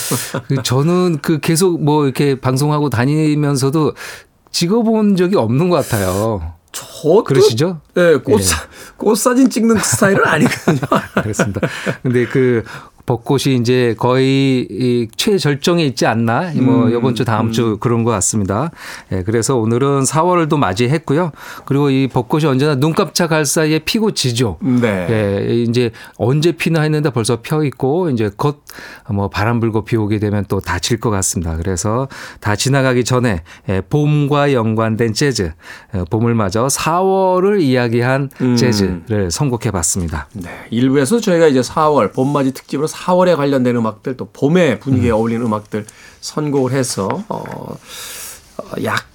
그 0.48 0.64
저는 0.64 1.20
그 1.22 1.40
계속 1.40 1.84
뭐 1.84 2.06
이렇게 2.06 2.40
방송하고 2.40 2.90
다니면서도 2.90 3.94
찍어본 4.52 5.16
적이 5.16 5.38
없는 5.38 5.70
것 5.70 5.78
같아요. 5.78 6.54
저도. 6.72 7.24
그러시죠? 7.24 7.82
예, 7.98 8.16
꽃, 8.24 8.40
예. 8.40 8.44
사, 8.44 8.62
꽃 8.98 9.16
사진 9.16 9.50
찍는 9.50 9.78
스타일은 9.80 10.26
아니거든요. 10.26 10.80
그렇습니다. 11.22 11.62
근데 12.02 12.26
그 12.26 12.64
벚꽃이 13.12 13.56
이제 13.60 13.94
거의 13.98 14.66
이 14.70 15.08
최절정에 15.18 15.84
있지 15.84 16.06
않나? 16.06 16.54
뭐 16.56 16.86
음, 16.86 16.96
이번 16.96 17.14
주 17.14 17.26
다음 17.26 17.52
주 17.52 17.76
그런 17.82 18.06
것 18.06 18.12
같습니다. 18.12 18.72
예, 19.12 19.22
그래서 19.24 19.58
오늘은 19.58 20.04
4월도 20.04 20.58
맞이했고요. 20.58 21.34
그리고 21.66 21.90
이 21.90 22.08
벚꽃이 22.08 22.46
언제나 22.46 22.76
눈 22.76 22.94
깜짝할 22.94 23.46
사이에 23.46 23.80
피고 23.80 24.12
지죠. 24.12 24.58
네. 24.62 25.08
예, 25.10 25.56
이제 25.62 25.92
언제 26.16 26.54
피나 26.54 26.84
했는데 26.84 27.10
벌써 27.10 27.42
펴 27.42 27.66
있고 27.66 28.10
이제 28.10 28.32
곧 28.38 28.62
뭐 29.10 29.30
바람 29.30 29.60
불고 29.60 29.84
비 29.84 29.96
오게 29.96 30.20
되면 30.20 30.46
또다질것 30.46 31.12
같습니다. 31.12 31.58
그래서 31.58 32.08
다 32.40 32.56
지나가기 32.56 33.04
전에 33.04 33.44
예, 33.70 33.82
봄과 33.82 34.54
연관된 34.54 35.14
재즈, 35.14 35.52
예, 35.96 36.04
봄을 36.10 36.34
맞아 36.36 36.66
4월을 36.68 37.62
이야기한 37.62 38.30
음. 38.42 38.56
재즈를 38.56 39.32
선곡해 39.32 39.72
봤습니다. 39.72 40.28
네. 40.34 40.50
일부에서 40.70 41.20
저희가 41.20 41.48
이제 41.48 41.62
4월, 41.62 42.14
봄맞이 42.14 42.54
특집으로 42.54 42.88
4월에 43.02 43.36
관련된 43.36 43.76
음악들, 43.76 44.18
또 44.18 44.30
봄의 44.32 44.80
분위기에 44.80 45.12
어울리는 45.12 45.46
음악들 45.46 45.86
선곡을 46.22 46.72
해서, 46.72 47.10
어, 47.30 47.78
어, 48.58 48.84
약 48.84 49.11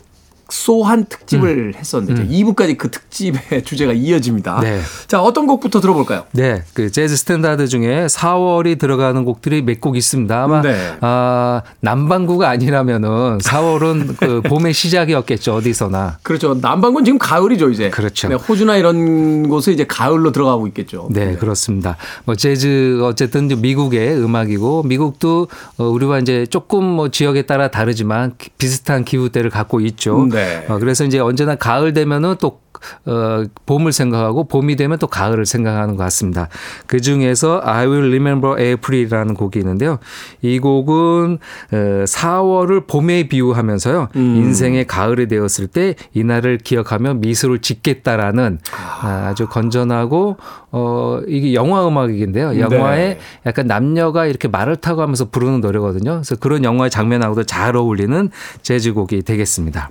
소한 0.48 1.06
특집을 1.06 1.74
했었는데, 1.76 2.22
이제 2.24 2.44
2부까지 2.44 2.78
그 2.78 2.90
특집의 2.90 3.62
주제가 3.64 3.92
이어집니다. 3.92 4.60
네. 4.60 4.80
자, 5.08 5.20
어떤 5.22 5.46
곡부터 5.46 5.80
들어볼까요? 5.80 6.24
네, 6.32 6.62
그 6.74 6.90
재즈 6.90 7.16
standard 7.16 7.66
중에 7.68 8.06
4월이 8.06 8.78
들어가는 8.78 9.24
곡들이 9.24 9.62
몇 9.62 9.80
곡 9.80 9.96
있습니다. 9.96 10.42
아마 10.42 10.62
네. 10.62 10.96
아, 11.00 11.62
남반구가 11.80 12.48
아니라면은 12.48 13.38
4월은 13.38 14.16
그 14.20 14.40
봄의 14.42 14.72
시작이었겠죠 14.72 15.54
어디서나. 15.56 16.18
그렇죠. 16.22 16.54
남반구는 16.60 17.04
지금 17.04 17.18
가을이죠, 17.18 17.70
이제. 17.70 17.90
그렇죠. 17.90 18.28
네, 18.28 18.34
호주나 18.34 18.76
이런 18.76 19.48
곳에 19.48 19.72
이제 19.72 19.84
가을로 19.84 20.32
들어가고 20.32 20.66
있겠죠. 20.68 21.08
네, 21.12 21.36
그렇습니다. 21.36 21.96
뭐 22.24 22.34
재즈 22.36 23.00
어쨌든 23.02 23.48
미국의 23.48 24.16
음악이고 24.16 24.84
미국도 24.84 25.48
어, 25.78 25.84
우리와 25.84 26.18
이제 26.20 26.46
조금 26.46 26.84
뭐 26.84 27.10
지역에 27.10 27.42
따라 27.42 27.68
다르지만 27.70 28.34
기- 28.38 28.50
비슷한 28.58 29.04
기후대를 29.04 29.50
갖고 29.50 29.80
있죠. 29.80 30.16
네. 30.36 30.66
어, 30.68 30.78
그래서 30.78 31.04
이제 31.04 31.18
언제나 31.18 31.54
가을 31.54 31.94
되면은 31.94 32.36
또 32.38 32.60
어, 33.06 33.44
봄을 33.66 33.92
생각하고 33.92 34.44
봄이 34.44 34.76
되면 34.76 34.98
또 34.98 35.06
가을을 35.06 35.46
생각하는 35.46 35.96
것 35.96 36.04
같습니다. 36.04 36.48
그 36.86 37.00
중에서 37.00 37.60
I 37.64 37.86
Will 37.86 38.06
Remember 38.08 38.60
April이라는 38.60 39.34
곡이 39.34 39.58
있는데요. 39.58 39.98
이 40.42 40.58
곡은 40.58 41.38
어, 41.72 41.76
4월을 41.76 42.86
봄에 42.86 43.28
비유하면서요. 43.28 44.08
인생의 44.14 44.86
가을이 44.86 45.28
되었을 45.28 45.66
때 45.68 45.94
이날을 46.14 46.58
기억하며 46.58 47.14
미소를 47.14 47.60
짓겠다라는 47.60 48.58
아, 49.02 49.28
아주 49.28 49.46
건전하고 49.46 50.36
어 50.72 51.20
이게 51.26 51.54
영화 51.54 51.86
음악인데요. 51.86 52.58
영화에 52.58 53.08
네. 53.08 53.18
약간 53.46 53.66
남녀가 53.66 54.26
이렇게 54.26 54.48
말을 54.48 54.76
타고 54.76 55.02
하면서 55.02 55.30
부르는 55.30 55.60
노래거든요. 55.60 56.16
그래서 56.16 56.36
그런 56.36 56.64
영화의 56.64 56.90
장면하고도 56.90 57.44
잘 57.44 57.76
어울리는 57.76 58.30
재즈곡이 58.62 59.22
되겠습니다. 59.22 59.90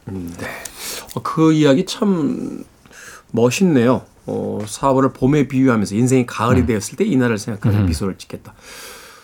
어, 1.16 1.22
그 1.24 1.54
이야기 1.54 1.86
참 1.86 2.64
멋있네요. 3.36 4.02
어, 4.28 4.60
4월을 4.66 5.14
봄에 5.14 5.48
비유하면서 5.48 5.96
인생이 5.96 6.26
가을이 6.26 6.62
음. 6.62 6.66
되었을 6.66 6.98
때 6.98 7.06
이날을 7.06 7.38
생각하며 7.38 7.84
미소를 7.86 8.18
짓겠다. 8.18 8.54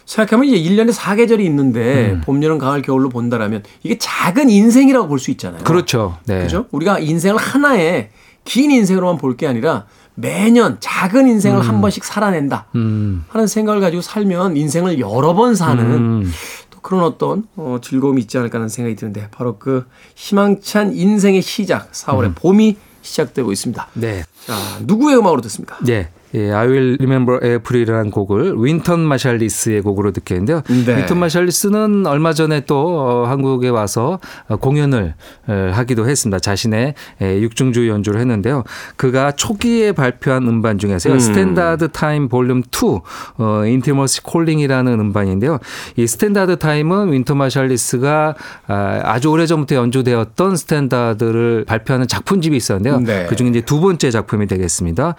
생각하면 0.06 0.46
이제 0.46 0.58
1년에 0.70 0.94
4계절이 0.94 1.40
있는데 1.46 2.12
음. 2.12 2.22
봄, 2.24 2.44
여름, 2.44 2.58
가을, 2.58 2.82
겨울로 2.82 3.10
본다라면 3.10 3.64
이게 3.84 3.98
작은 3.98 4.50
인생이라고 4.50 5.08
볼 5.08 5.20
수 5.20 5.32
있잖아요. 5.32 5.64
그렇죠. 5.64 6.18
네. 6.26 6.42
그죠? 6.44 6.66
우리가 6.72 7.00
인생을 7.00 7.38
하나의 7.38 8.10
긴 8.44 8.72
인생으로만 8.72 9.18
볼 9.18 9.38
게 9.38 9.48
아니라 9.48 9.86
매년 10.16 10.78
작은 10.82 11.28
인생을 11.28 11.62
한 11.62 11.80
번씩 11.82 12.04
살아낸다 12.04 12.68
음. 12.76 13.24
하는 13.30 13.48
생각을 13.48 13.80
가지고 13.80 14.02
살면 14.02 14.58
인생을 14.58 15.00
여러 15.00 15.34
번 15.34 15.56
사는 15.56 15.84
음. 15.86 16.32
또 16.70 16.80
그런 16.82 17.04
어떤 17.04 17.46
어, 17.56 17.78
즐거움이 17.82 18.22
있지 18.22 18.38
않을까 18.38 18.58
하는 18.58 18.68
생각이 18.68 18.96
드는데 18.98 19.30
바로 19.32 19.58
그 19.58 19.86
희망찬 20.16 20.94
인생의 20.94 21.42
시작 21.42 21.92
4월의 21.94 22.36
봄이 22.36 22.78
시작되고 23.02 23.52
있습니다. 23.52 23.88
네. 23.94 24.24
자 24.46 24.80
누구의 24.82 25.18
음악으로 25.18 25.42
듣습니까? 25.42 25.78
네. 25.84 26.10
예, 26.34 26.52
I 26.52 26.68
Will 26.68 26.98
Remember 27.00 27.40
April이라는 27.44 28.12
곡을 28.12 28.56
윈턴 28.58 29.00
마샬리스의 29.02 29.82
곡으로 29.82 30.12
듣겠는데요. 30.12 30.62
네. 30.86 30.98
윈턴 30.98 31.20
마샬리스는 31.20 32.06
얼마 32.08 32.34
전에 32.34 32.62
또 32.62 33.00
어, 33.00 33.26
한국에 33.28 33.70
와서 33.70 34.20
어, 34.48 34.56
공연을 34.58 35.14
에, 35.50 35.54
하기도 35.72 36.08
했습니다. 36.08 36.40
자신의 36.40 36.94
에, 37.22 37.42
육중주 37.42 37.90
연주를 37.90 38.20
했는데요. 38.20 38.64
그가 38.96 39.32
초기에 39.32 39.92
발표한 39.92 40.48
음반 40.48 40.78
중에서요. 40.78 41.14
음. 41.14 41.20
Standard 41.20 41.90
Time 41.90 42.30
Volume 42.30 42.62
2 42.62 43.00
어, 43.38 43.66
Intimacy 43.66 44.24
Calling이라는 44.24 45.00
음반인데요. 45.00 45.60
이 45.98 46.08
Standard 46.08 46.58
Time은 46.58 47.12
윈턴 47.12 47.38
마샬리스가 47.38 48.36
아, 48.68 49.02
아주 49.04 49.30
오래전부터 49.30 49.76
연주되었던 49.76 50.56
스탠다드를 50.56 51.66
발표하는 51.68 52.08
작품집이 52.08 52.56
있었는데요. 52.56 53.00
네. 53.00 53.26
그중에 53.28 53.50
이제 53.50 53.62
두 53.62 53.80
번째 53.80 54.12
작품이 54.12 54.48
되겠습니다. 54.48 55.16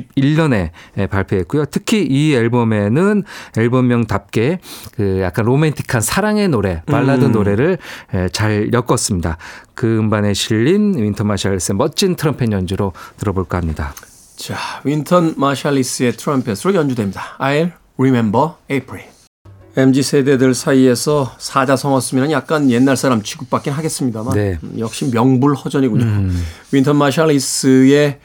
1991년에 0.00 0.70
발표했고요. 1.10 1.66
특히 1.66 2.06
이 2.08 2.34
앨범에는 2.34 3.24
앨범명답게 3.56 4.58
그 4.94 5.20
약간 5.20 5.44
로맨틱한 5.44 6.00
사랑의 6.00 6.48
노래, 6.48 6.82
발라드 6.86 7.26
음. 7.26 7.32
노래를 7.32 7.78
에, 8.14 8.28
잘 8.30 8.70
엮었습니다. 8.72 9.38
그 9.74 9.98
음반에 9.98 10.34
실린 10.34 10.96
윈턴 10.96 11.24
마샬리스의 11.24 11.76
멋진 11.76 12.16
트럼펫 12.16 12.52
연주로 12.52 12.92
들어볼까 13.18 13.58
합니다. 13.58 13.94
자 14.36 14.56
윈턴 14.84 15.34
마샬리스의 15.36 16.12
트럼펫으로 16.12 16.74
연주됩니다. 16.74 17.36
I'll 17.38 17.72
remember 17.98 18.50
April. 18.70 19.06
MZ 19.78 20.02
세대들 20.02 20.54
사이에서 20.54 21.34
사자성어 21.36 22.00
쓰면 22.00 22.30
약간 22.30 22.70
옛날 22.70 22.96
사람 22.96 23.22
취급받긴 23.22 23.74
하겠습니다만 23.74 24.34
네. 24.34 24.58
음, 24.62 24.76
역시 24.78 25.10
명불허전이군요. 25.12 26.30
윈턴 26.72 26.96
마샬리스의 26.96 28.18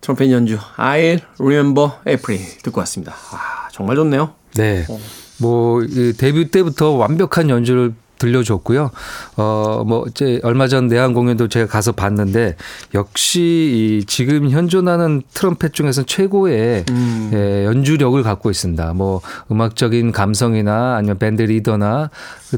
트럼펫 0.00 0.30
연주 0.30 0.58
I'll 0.76 1.20
remember 1.38 1.92
April 2.06 2.40
듣고 2.62 2.80
왔습니다. 2.80 3.14
아 3.32 3.68
정말 3.72 3.96
좋네요. 3.96 4.32
네. 4.54 4.86
뭐이 5.38 6.14
데뷔 6.14 6.50
때부터 6.50 6.90
완벽한 6.92 7.48
연주를 7.50 7.94
들려줬고요. 8.20 8.90
어, 9.36 9.84
뭐, 9.86 10.04
이제 10.08 10.38
얼마 10.44 10.68
전 10.68 10.86
내한 10.86 11.14
공연도 11.14 11.48
제가 11.48 11.66
가서 11.66 11.92
봤는데 11.92 12.54
역시 12.94 13.40
이 13.40 14.04
지금 14.06 14.50
현존하는 14.50 15.22
트럼펫 15.34 15.72
중에서 15.72 16.04
최고의 16.04 16.84
음. 16.90 17.30
예, 17.32 17.64
연주력을 17.64 18.22
갖고 18.22 18.50
있습니다. 18.50 18.92
뭐 18.94 19.20
음악적인 19.50 20.12
감성이나 20.12 20.96
아니면 20.96 21.18
밴드 21.18 21.42
리더나 21.42 22.10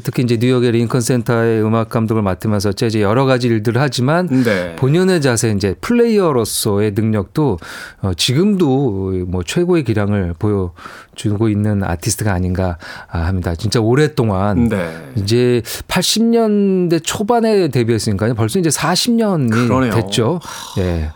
특히 0.02 0.22
이제 0.22 0.38
뉴욕의 0.40 0.72
링컨 0.72 1.00
센터의 1.00 1.62
음악 1.62 1.90
감독을 1.90 2.22
맡으면서 2.22 2.72
재즈 2.72 2.98
여러 2.98 3.24
가지 3.24 3.46
일들을 3.46 3.80
하지만 3.80 4.26
네. 4.26 4.74
본연의 4.76 5.20
자세 5.20 5.50
이제 5.50 5.74
플레이어로서의 5.80 6.92
능력도 6.92 7.58
어, 8.02 8.12
지금도 8.14 9.24
뭐 9.28 9.42
최고의 9.42 9.84
기량을 9.84 10.34
보여 10.38 10.72
주고 11.14 11.48
있는 11.48 11.82
아티스트가 11.84 12.32
아닌가 12.32 12.78
합니다. 13.08 13.54
진짜 13.54 13.80
오랫동안 13.80 14.68
네. 14.68 15.12
이제 15.16 15.62
80년대 15.88 17.00
초반에 17.04 17.68
데뷔했으니까요. 17.68 18.34
벌써 18.34 18.58
이제 18.58 18.70
40년이 18.70 19.50
그러네요. 19.50 19.92
됐죠. 19.92 20.40
예. 20.78 21.10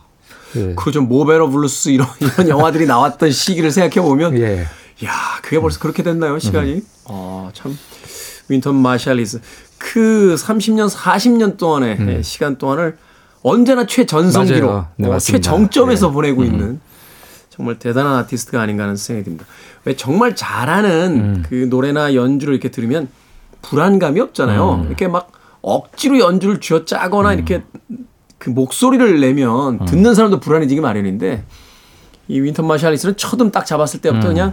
예. 0.56 0.74
그 0.74 0.91
좀 0.91 1.08
Mo' 1.08 1.22
Better 1.22 1.48
Blues 1.48 1.90
이런 1.90 2.06
이런 2.20 2.48
영화들이 2.48 2.86
나왔던 2.86 3.30
시기를 3.30 3.70
생각해 3.70 4.06
보면 4.06 4.38
예. 4.38 4.66
야, 5.04 5.12
그게 5.42 5.60
벌써 5.60 5.78
그렇게 5.78 6.02
됐나요, 6.02 6.38
시간이? 6.38 6.82
어, 7.04 7.50
참 7.52 7.76
윈턴 8.48 8.74
마샬리스 8.76 9.40
그 9.78 10.34
30년, 10.38 10.88
40년 10.88 11.58
동안의 11.58 11.98
예, 12.08 12.22
시간 12.22 12.56
동안을 12.56 12.96
언제나 13.42 13.86
최전성기로. 13.86 14.84
네, 14.96 15.08
어. 15.08 15.18
최정점에서 15.18 16.08
네. 16.08 16.12
보내고 16.12 16.44
있는 16.44 16.80
정말 17.56 17.78
대단한 17.78 18.16
아티스트가 18.16 18.60
아닌가 18.60 18.82
하는 18.84 18.96
생각이 18.96 19.24
듭니다. 19.24 19.46
왜 19.84 19.96
정말 19.96 20.36
잘하는 20.36 21.42
그 21.48 21.54
노래나 21.70 22.14
연주를 22.14 22.52
이렇게 22.54 22.70
들으면 22.70 23.08
불안감이 23.62 24.20
없잖아요. 24.20 24.84
이렇게 24.88 25.08
막 25.08 25.32
억지로 25.62 26.18
연주를 26.18 26.60
쥐어 26.60 26.84
짜거나 26.84 27.32
이렇게 27.32 27.62
그 28.38 28.50
목소리를 28.50 29.20
내면 29.20 29.84
듣는 29.86 30.14
사람도 30.14 30.40
불안해지기 30.40 30.80
마련인데 30.82 31.44
이 32.28 32.40
윈턴 32.40 32.66
마샬리스는 32.66 33.16
첫음 33.16 33.50
딱 33.50 33.64
잡았을 33.64 34.00
때부터 34.02 34.28
그냥 34.28 34.52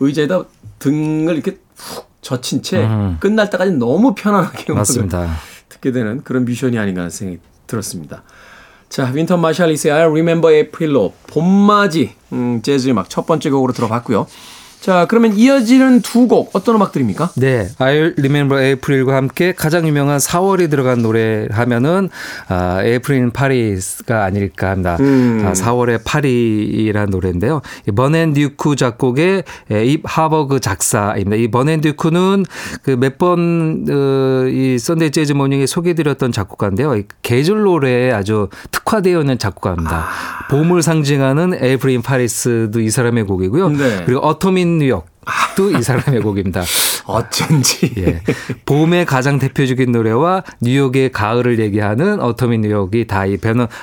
의자에다 0.00 0.44
등을 0.78 1.34
이렇게 1.34 1.58
훅 1.76 2.08
젖힌 2.22 2.62
채 2.62 2.88
끝날 3.20 3.50
때까지 3.50 3.72
너무 3.72 4.14
편안하게 4.14 4.72
맞습니다. 4.72 5.36
듣게 5.68 5.92
되는 5.92 6.22
그런 6.24 6.44
뮤션이 6.46 6.78
아닌가 6.78 7.02
하는 7.02 7.10
생각이 7.10 7.40
들었습니다. 7.66 8.22
자, 8.88 9.10
윈턴 9.12 9.40
마샬리스의 9.40 9.92
I 9.92 10.00
Remember 10.04 10.54
April로 10.54 11.12
봄맞이 11.26 12.12
음, 12.32 12.62
재즈 12.62 12.88
음악 12.88 13.10
첫 13.10 13.26
번째 13.26 13.50
곡으로 13.50 13.72
들어봤고요. 13.72 14.26
자, 14.80 15.06
그러면 15.08 15.34
이어지는 15.34 16.02
두 16.02 16.28
곡 16.28 16.50
어떤 16.54 16.74
음악들입니까? 16.74 17.30
네, 17.36 17.68
I'll 17.78 18.12
Remember 18.18 18.62
April과 18.62 19.16
함께 19.16 19.52
가장 19.56 19.88
유명한 19.88 20.18
4월이 20.18 20.68
들어간 20.68 21.00
노래 21.00 21.48
하면은 21.50 22.10
아, 22.48 22.82
April 22.84 23.22
in 23.22 23.30
Paris가 23.30 24.24
아닐까 24.24 24.70
합니다. 24.70 24.98
음. 25.00 25.42
아, 25.46 25.52
4월의 25.52 26.00
파리라는 26.04 27.10
노래인데요. 27.10 27.62
이 27.88 27.92
버논 27.92 28.34
듀크 28.34 28.76
작곡의 28.76 29.44
에, 29.70 29.84
입 29.86 30.02
하버그 30.04 30.60
작사입니다. 30.60 31.36
이 31.36 31.48
버논 31.48 31.80
듀크는 31.80 32.44
그 32.82 32.96
그몇번이 32.98 34.78
썬데이 34.78 35.10
재즈 35.10 35.32
모닝에 35.32 35.66
소개드렸던 35.66 36.32
작곡가인데요. 36.32 36.96
이 36.96 37.04
계절 37.22 37.62
노래에 37.62 38.12
아주 38.12 38.48
특화되어 38.70 39.20
있는 39.20 39.38
작곡가입니다. 39.38 40.08
봄을 40.50 40.82
상징하는 40.82 41.54
April 41.54 41.88
in 41.96 42.02
Paris도 42.02 42.80
이 42.80 42.90
사람의 42.90 43.24
곡이고요. 43.24 43.68
네. 43.70 44.02
그리고 44.04 44.20
어터민 44.20 44.67
뉴욕. 44.68 45.06
또이 45.56 45.82
사람의 45.82 46.20
곡입니다. 46.22 46.62
어쩐지. 47.04 47.92
예. 47.98 48.20
봄의 48.64 49.06
가장 49.06 49.38
대표적인 49.38 49.92
노래와 49.92 50.44
뉴욕의 50.60 51.10
가을을 51.10 51.58
얘기하는 51.58 52.20
어터민 52.20 52.62
뉴욕이 52.62 53.06
다이 53.06 53.38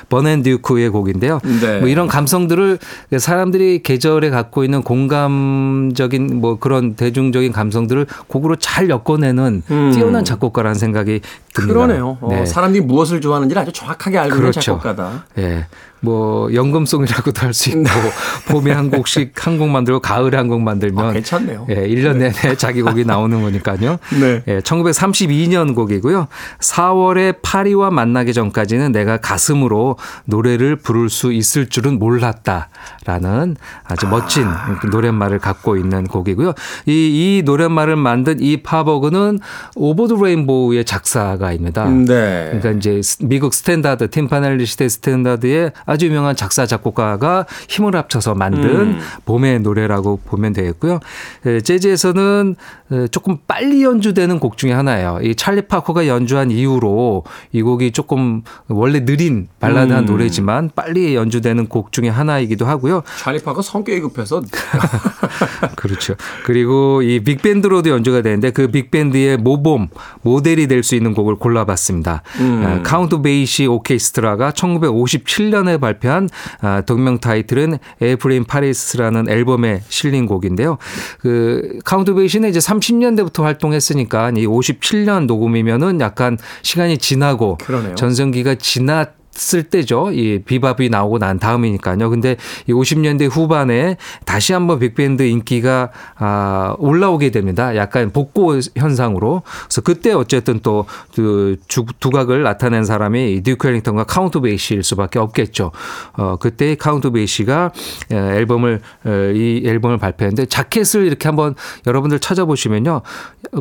버넨 0.08 0.42
듀크의 0.42 0.88
곡인데요. 0.90 1.40
네. 1.60 1.80
뭐 1.80 1.88
이런 1.88 2.06
감성들을 2.06 2.78
사람들이 3.18 3.82
계절에 3.82 4.30
갖고 4.30 4.64
있는 4.64 4.82
공감적인 4.82 6.40
뭐 6.40 6.58
그런 6.58 6.94
대중적인 6.94 7.52
감성들을 7.52 8.06
곡으로 8.28 8.56
잘 8.56 8.88
엮어내는 8.88 9.62
음. 9.70 9.92
뛰어난 9.92 10.24
작곡가라는 10.24 10.78
생각이 10.78 11.20
듭니다. 11.56 11.74
그러네요. 11.74 12.18
어, 12.20 12.28
네. 12.30 12.46
사람들이 12.46 12.82
무엇을 12.84 13.20
좋아하는지를 13.20 13.62
아주 13.62 13.72
정확하게 13.72 14.18
알고 14.18 14.34
있는 14.36 14.40
그렇죠. 14.50 14.60
작곡가다. 14.60 15.24
예. 15.38 15.66
뭐 16.00 16.52
연금송이라고도 16.54 17.40
할 17.46 17.54
수 17.54 17.70
있고 17.70 17.82
봄에 18.52 18.70
한 18.70 18.90
곡씩 18.90 19.32
한 19.46 19.56
곡 19.58 19.70
만들고 19.70 20.00
가을에 20.00 20.36
한 20.36 20.48
곡 20.48 20.60
만들면 20.60 21.04
아, 21.06 21.12
괜찮네요. 21.12 21.66
예, 21.70 21.88
1년 21.88 22.18
내내 22.18 22.54
자기 22.56 22.82
곡이 22.82 23.04
나오는 23.06 23.40
거니까요. 23.42 23.96
네. 24.20 24.42
예, 24.46 24.60
1932년 24.60 25.74
곡이고요. 25.74 26.28
4월에 26.60 27.36
파리와 27.42 27.90
만나기 27.90 28.34
전까지는 28.34 28.92
내가 28.92 29.16
가슴으로 29.16 29.96
노래를 30.26 30.76
부를 30.76 31.08
수 31.08 31.32
있을 31.32 31.66
줄은 31.68 31.98
몰랐다라는 31.98 33.56
아주 33.84 34.06
멋진 34.06 34.46
노랫말을 34.90 35.38
갖고 35.38 35.76
있는 35.76 36.06
곡이고요. 36.06 36.52
이, 36.86 36.92
이 37.38 37.42
노랫말을 37.44 37.96
만든 37.96 38.40
이 38.40 38.58
파버그는 38.62 39.40
Over 39.74 40.06
the 40.08 40.14
Rainbow의 40.14 40.84
작사가 40.84 41.45
입니다. 41.52 41.88
네. 41.88 42.48
그러니까 42.52 42.70
이제 42.70 43.00
미국 43.20 43.54
스탠다드 43.54 44.10
Tin 44.10 44.25
Pan 44.25 44.40
Alley 44.40 44.66
시대 44.66 44.88
스탠다드의 44.88 45.72
아주 45.84 46.06
유명한 46.06 46.36
작사 46.36 46.66
작곡가가 46.66 47.46
힘을 47.68 47.96
합쳐서 47.96 48.34
만든 48.34 48.70
음. 48.70 49.00
봄의 49.24 49.60
노래라고 49.60 50.20
보면 50.24 50.52
되겠고요. 50.52 51.00
에, 51.46 51.60
재즈에서는 51.60 52.56
에, 52.85 52.85
조금 53.10 53.36
빨리 53.46 53.82
연주되는 53.82 54.38
곡 54.38 54.56
중에 54.56 54.72
하나예요. 54.72 55.18
이 55.22 55.34
찰리 55.34 55.62
파커가 55.62 56.06
연주한 56.06 56.50
이후로 56.50 57.24
이 57.52 57.62
곡이 57.62 57.92
조금 57.92 58.42
원래 58.68 59.04
느린 59.04 59.48
발라드한 59.60 60.04
음. 60.04 60.06
노래지만 60.06 60.70
빨리 60.74 61.14
연주되는 61.14 61.66
곡 61.66 61.92
중에 61.92 62.08
하나이기도 62.08 62.64
하고요. 62.64 63.02
찰리 63.18 63.38
파커 63.42 63.60
성격이 63.60 64.00
급해서 64.00 64.42
그렇죠. 65.76 66.14
그리고 66.44 67.02
이 67.02 67.20
빅밴드로도 67.20 67.90
연주가 67.90 68.22
되는데 68.22 68.50
그 68.50 68.68
빅밴드의 68.68 69.36
모범 69.36 69.88
모델이 70.22 70.66
될 70.68 70.86
수 70.86 70.94
있는 70.94 71.12
곡을 71.12 71.34
골라봤습니다. 71.36 72.22
음. 72.40 72.62
아, 72.64 72.82
카운트 72.82 73.20
베이시 73.20 73.66
오케스트라가 73.66 74.52
1957년에 74.52 75.80
발표한 75.80 76.28
아, 76.60 76.80
동명 76.82 77.18
타이틀은 77.18 77.78
April 78.00 78.31
in 78.31 78.44
Paris라는 78.44 79.28
앨범에 79.28 79.82
실린 79.88 80.26
곡인데요. 80.26 80.78
그 81.18 81.78
카운트 81.84 82.14
베이시는 82.14 82.48
이제 82.48 82.60
30년대부터 82.80 83.42
활동했으니까 83.42 84.30
이 84.30 84.46
57년 84.46 85.26
녹음이면은 85.26 86.00
약간 86.00 86.38
시간이 86.62 86.98
지나고 86.98 87.58
그러네요. 87.58 87.94
전성기가 87.94 88.56
지났을 88.56 89.64
때죠. 89.64 90.10
이 90.12 90.40
비밥이 90.44 90.88
나오고 90.88 91.18
난 91.18 91.38
다음이니까요. 91.38 92.10
근데 92.10 92.36
이 92.66 92.72
50년대 92.72 93.28
후반에 93.30 93.96
다시 94.24 94.52
한번 94.52 94.78
빅밴드 94.78 95.22
인기가 95.22 95.90
아 96.16 96.74
올라오게 96.78 97.30
됩니다. 97.30 97.76
약간 97.76 98.10
복고 98.10 98.60
현상으로. 98.76 99.42
그래서 99.68 99.80
그때 99.82 100.12
어쨌든 100.12 100.60
또 100.60 100.86
그 101.14 101.56
두각을 102.00 102.42
나타낸 102.42 102.84
사람이 102.84 103.34
이 103.34 103.40
듀크 103.42 103.68
엘링턴과 103.68 104.04
카운트 104.04 104.40
베이시일 104.40 104.82
수밖에 104.82 105.18
없겠죠. 105.18 105.72
어 106.14 106.36
그때 106.38 106.74
카운트 106.74 107.10
베이시가 107.10 107.72
에, 108.12 108.16
앨범을 108.16 108.80
에, 109.06 109.32
이 109.34 109.62
앨범을 109.64 109.98
발표했는데 109.98 110.46
자켓을 110.46 111.06
이렇게 111.06 111.28
한번 111.28 111.54
여러분들 111.86 112.18
찾아보시면요. 112.18 113.02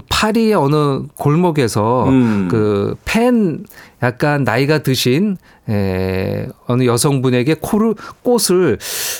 파리의 0.10 0.54
어느 0.54 1.04
골목에서 1.16 2.10
음. 2.10 2.48
그 2.50 2.99
팬 2.99 3.65
약간 4.03 4.43
나이가 4.43 4.79
드신 4.79 5.38
에, 5.69 6.47
어느 6.67 6.84
여성분에게 6.86 7.55
코를 7.62 7.95
꽃을 8.23 8.77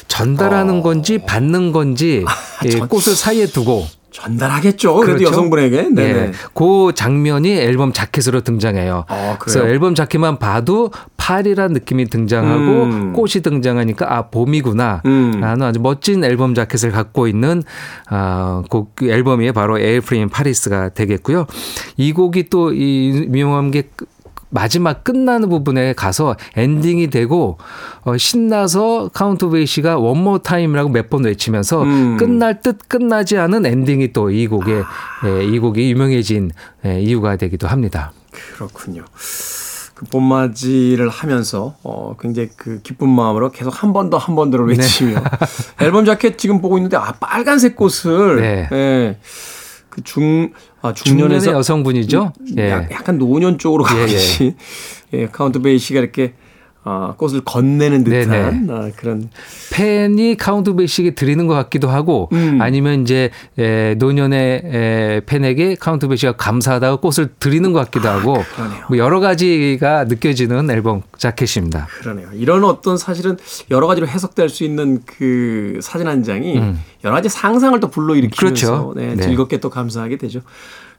전달하는 0.08 0.82
건지 0.82 1.18
받는 1.20 1.72
건지 1.72 2.24
예, 2.66 2.70
전- 2.70 2.88
꽃을 2.88 3.16
사이에 3.16 3.46
두고 3.48 3.86
전달하겠죠. 4.12 4.94
그래도 4.96 5.18
그렇죠? 5.18 5.26
여성분에게. 5.30 5.90
네네. 5.90 6.04
예, 6.04 6.32
그 6.54 6.94
장면이 6.96 7.52
앨범 7.52 7.92
자켓으로 7.92 8.42
등장해요. 8.42 9.04
아, 9.10 9.36
그래서? 9.38 9.68
앨범 9.68 9.94
자켓만 9.94 10.40
봐도 10.40 10.90
파리란 11.18 11.74
느낌이 11.74 12.06
등장하고 12.06 12.84
음. 12.84 13.14
꽃이 13.14 13.42
등장하니까 13.44 14.16
아 14.16 14.30
봄이구나. 14.30 15.02
음. 15.06 15.40
라는 15.42 15.64
아주 15.68 15.82
멋진 15.82 16.24
앨범 16.24 16.56
자켓을 16.56 16.92
갖고 16.92 17.28
있는 17.28 17.62
아, 18.08 18.64
곡 18.70 18.94
앨범이 19.04 19.52
바로 19.52 19.78
April 19.80 20.16
in 20.16 20.30
Paris가 20.30 20.90
되겠고요. 20.90 21.46
이 21.98 22.14
곡이 22.14 22.50
또 22.50 22.72
이 22.72 23.10
유명한 23.28 23.70
게 23.72 23.90
마지막 24.56 25.04
끝나는 25.04 25.50
부분에 25.50 25.94
가서 25.94 26.36
엔딩이 26.56 27.10
되고 27.10 27.58
어, 28.04 28.18
신나서 28.18 29.10
카운트 29.14 29.50
베이시가 29.50 29.98
one 30.00 30.17
more 30.17 30.40
time이라고 30.40 30.90
몇 30.90 31.10
번 31.10 31.26
외치면서 31.26 31.84
음. 31.84 32.18
끝날 32.18 32.62
듯 32.62 32.80
끝나지 32.88 33.38
않은 33.38 33.66
엔딩이 33.66 34.12
또 34.14 34.32
이 34.32 34.48
곡에 34.48 34.82
예, 35.26 35.46
이 35.46 35.60
곡이 35.60 35.92
유명해진 35.92 36.52
예, 36.86 37.00
이유가 37.02 37.36
되기도 37.36 37.68
합니다. 37.68 38.12
그렇군요. 38.56 39.04
그 39.94 40.06
봄맞이를 40.08 41.08
하면서 41.10 41.76
어 41.84 42.16
굉장히 42.20 42.50
그 42.58 42.82
기쁜 42.82 43.08
마음으로 43.10 43.52
계속 43.52 43.82
한 43.82 43.94
번 43.94 44.10
더 44.10 44.18
한 44.18 44.36
번 44.36 44.48
더 44.48 44.58
네. 44.58 44.64
외치며 44.78 45.24
앨범 45.80 46.04
자켓 46.06 46.38
지금 46.38 46.60
보고 46.62 46.78
있는데 46.78 46.98
아 46.98 47.14
빨간색 47.20 47.76
꽃을 47.78 48.42
네. 48.42 48.70
예. 48.74 49.18
그중 49.90 50.52
아, 50.90 50.94
중년에서 50.94 51.52
여성분이죠. 51.52 52.34
예. 52.58 52.70
약- 52.70 52.92
약간 52.92 53.18
노년 53.18 53.58
쪽으로 53.58 53.86
예, 53.92 53.96
예. 53.96 54.00
가듯이 54.02 54.56
예, 55.14 55.28
카운트 55.28 55.62
베이시가 55.62 56.00
이렇게 56.00 56.34
아, 56.88 57.16
꽃을 57.18 57.42
건네는 57.44 58.04
듯한 58.04 58.70
아, 58.70 58.92
그런 58.96 59.28
팬이 59.74 60.38
카운트 60.38 60.76
베이시에게 60.76 61.16
드리는 61.16 61.48
것 61.48 61.56
같기도 61.56 61.90
하고 61.90 62.30
음. 62.32 62.60
아니면 62.62 63.02
이제 63.02 63.32
에, 63.58 63.96
노년의 63.96 64.62
에, 64.64 65.22
팬에게 65.26 65.78
카운트 65.80 66.08
베이시가 66.08 66.34
감사하다고 66.34 67.02
꽃을 67.02 67.30
드리는 67.40 67.74
것 67.74 67.80
같기도 67.86 68.08
하고 68.08 68.38
아. 68.58 68.86
뭐 68.88 69.00
여러 69.00 69.20
가지가 69.20 70.04
느껴지는 70.04 70.70
앨범 70.70 71.02
자켓입니다. 71.18 71.88
그러네요. 72.02 72.28
이런 72.36 72.64
어떤 72.64 72.98
사실은 72.98 73.38
여러 73.72 73.88
가지로 73.88 74.08
해석될 74.08 74.50
수 74.50 74.64
있는 74.64 75.02
그 75.08 75.80
사진 75.82 76.08
한 76.08 76.22
장이 76.22 76.62
여러 77.04 77.16
가지 77.16 77.30
상상을 77.30 77.80
또 77.80 77.90
불러일으키면서 77.90 78.46
음. 78.46 78.94
그렇죠. 78.94 78.94
네, 78.96 79.16
네. 79.16 79.24
즐겁게 79.24 79.60
또 79.60 79.72
감사하게 79.72 80.18
되죠. 80.18 80.42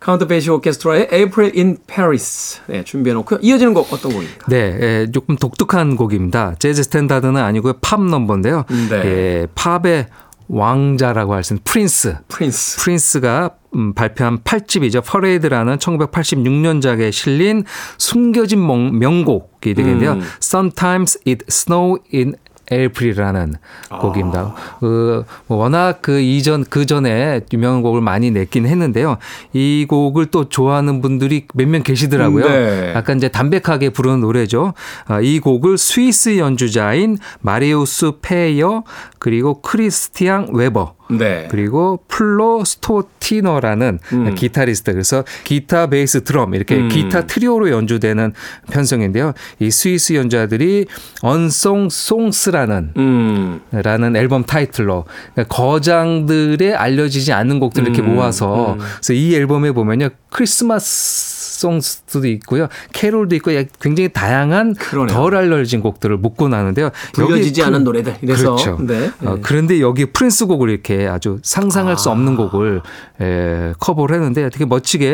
카운트 0.01 0.27
베이시 0.27 0.51
오케스트라의 0.51 1.09
April 1.13 1.53
in 1.57 1.79
Paris 1.87 2.61
네, 2.67 2.85
준비해 2.85 3.15
놓고요. 3.15 3.39
이어지는 3.43 3.75
곡 3.75 3.93
어떤 3.93 4.13
곡입니까? 4.13 4.47
네, 4.49 4.77
에, 4.81 5.11
조금 5.11 5.37
독특한 5.37 5.97
곡입니다. 5.97 6.55
재즈 6.59 6.83
스탠다드는 6.85 7.37
아니고요. 7.37 7.75
팝 7.81 8.01
넘버인데요. 8.03 8.65
네. 8.91 8.97
예, 9.05 9.47
팝의 9.55 10.07
왕자라고 10.49 11.35
할 11.35 11.43
수 11.43 11.55
있는 11.55 11.63
프린스. 11.65 12.17
프린스. 12.29 12.77
프린스가 12.85 13.51
음, 13.75 13.95
발표한 13.95 14.39
8집이죠. 14.39 15.03
Parade라는 15.05 15.77
1986년작에 15.79 17.11
실린 17.13 17.65
숨겨진 17.99 18.65
명- 18.65 18.97
명곡이 18.99 19.75
되겠는데요. 19.75 20.13
음. 20.13 20.23
Sometimes 20.41 21.19
It 21.27 21.45
Snow 21.49 21.99
in 22.15 22.35
April이라는 22.73 23.55
곡입니다. 24.01 24.55
그, 24.81 25.25
뭐 25.47 25.59
워낙 25.59 25.99
그 26.03 26.21
이전, 26.21 26.65
그 26.65 26.85
전에 26.85 27.41
유명한 27.53 27.83
곡을 27.83 28.01
많이 28.01 28.31
냈긴 28.33 28.67
했는데요. 28.67 29.19
이 29.53 29.87
곡을 29.89 30.27
또 30.27 30.49
좋아하는 30.49 31.01
분들이 31.01 31.47
몇 31.55 31.69
명 31.69 31.83
계시더라고요. 31.85 32.49
네. 32.49 32.93
약간 32.97 33.17
이제 33.19 33.29
담백하게 33.29 33.91
부르는 33.91 34.21
노래죠. 34.21 34.75
아, 35.07 35.21
이 35.21 35.39
곡을 35.39 35.79
스위스 35.79 36.39
연주자인 36.39 37.19
마리우스 37.41 38.13
페이어 38.21 38.83
그리고 39.19 39.61
크리스티앙 39.63 40.49
웨버 40.53 40.96
네. 41.11 41.49
그리고 41.51 42.01
플로 42.09 42.65
스토티너라는 42.65 43.99
음. 44.13 44.35
기타리스트 44.35 44.93
그래서 44.93 45.25
기타 45.45 45.89
베이스 45.89 46.25
드럼 46.25 46.55
이렇게 46.55 46.77
음. 46.77 46.89
기타 46.89 47.27
트리오로 47.27 47.71
연주되는 47.71 48.33
편성인데요. 48.71 49.33
이 49.61 49.71
스위스 49.71 50.15
연주자들이 50.15 50.87
Unsung 51.23 51.89
Songs라는 51.91 52.93
음. 52.97 53.61
라는 53.71 54.17
앨범 54.17 54.45
타이틀로 54.45 55.05
거장들의 55.49 56.75
알려지지 56.75 57.33
않는 57.33 57.61
곡들 57.61 57.83
을 57.83 57.89
이렇게 57.89 58.03
음, 58.03 58.15
모아서 58.15 58.75
음. 58.75 58.79
그래서 58.79 59.13
이 59.13 59.35
앨범에 59.35 59.73
보면요 59.73 60.09
Christmas 60.31 61.36
songs도 61.57 62.27
있고요 62.27 62.69
캐롤도 62.93 63.35
있고 63.37 63.51
굉장히 63.81 64.09
다양한 64.13 64.75
그러네요. 64.75 65.17
덜 65.17 65.35
알려진 65.37 65.81
곡들을 65.81 66.17
묶고 66.19 66.49
나는데요 66.49 66.91
불려지지 67.15 67.63
않은 67.63 67.81
프- 67.81 67.85
노래들. 67.85 68.17
이래서 68.23 68.57
그렇죠. 68.57 68.79
네. 68.83 69.11
어, 69.23 69.39
그런데 69.43 69.81
여기 69.81 70.07
프린스 70.07 70.47
곡을 70.47 70.69
이렇게 70.71 71.07
아주 71.09 71.39
상상할 71.43 71.97
수 71.99 72.11
없는 72.11 72.37
곡을 72.37 72.83
에, 73.21 73.73
커버를 73.79 74.17
했는데 74.17 74.51
되게 74.51 74.65
멋지게 74.67 75.07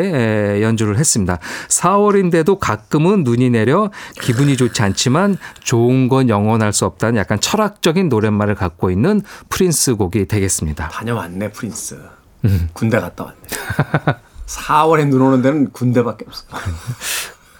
에, 0.57 0.61
연주를 0.61 0.97
했습니다. 0.97 1.39
4월인데도 1.69 2.59
가끔은 2.59 3.23
눈이 3.23 3.49
내려 3.51 3.89
기분이 4.21 4.57
좋지 4.57 4.81
않지만 4.81 5.37
좋은 5.61 6.09
건 6.09 6.29
영원할 6.29 6.73
수 6.73 6.85
없다는 6.85 7.17
약간 7.19 7.39
철학적인 7.39 8.09
노랫말을 8.09 8.55
갖고 8.55 8.91
있는 8.91 9.21
프린스 9.49 9.95
곡이 9.95 10.25
되겠습니다. 10.27 10.89
다녀왔네 10.89 11.51
프린스. 11.51 11.97
음. 12.45 12.69
군대 12.73 12.99
갔다 12.99 13.23
왔네. 13.25 14.17
4월에 14.45 15.07
눈 15.07 15.21
오는 15.21 15.41
데는 15.41 15.71
군대밖에 15.71 16.25
없어. 16.27 16.43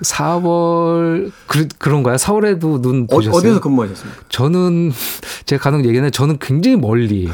4월 0.03 1.31
그, 1.47 1.67
그런가요? 1.77 2.15
4월에도 2.17 2.81
눈 2.81 3.03
어, 3.09 3.15
보셨어요? 3.15 3.37
어디서 3.39 3.59
근무하셨습니까? 3.61 4.21
저는 4.29 4.91
제가 5.45 5.63
간혹 5.63 5.79
얘기했는데 5.85 6.11
저는 6.11 6.37
굉장히 6.39 6.77
멀리 6.77 7.29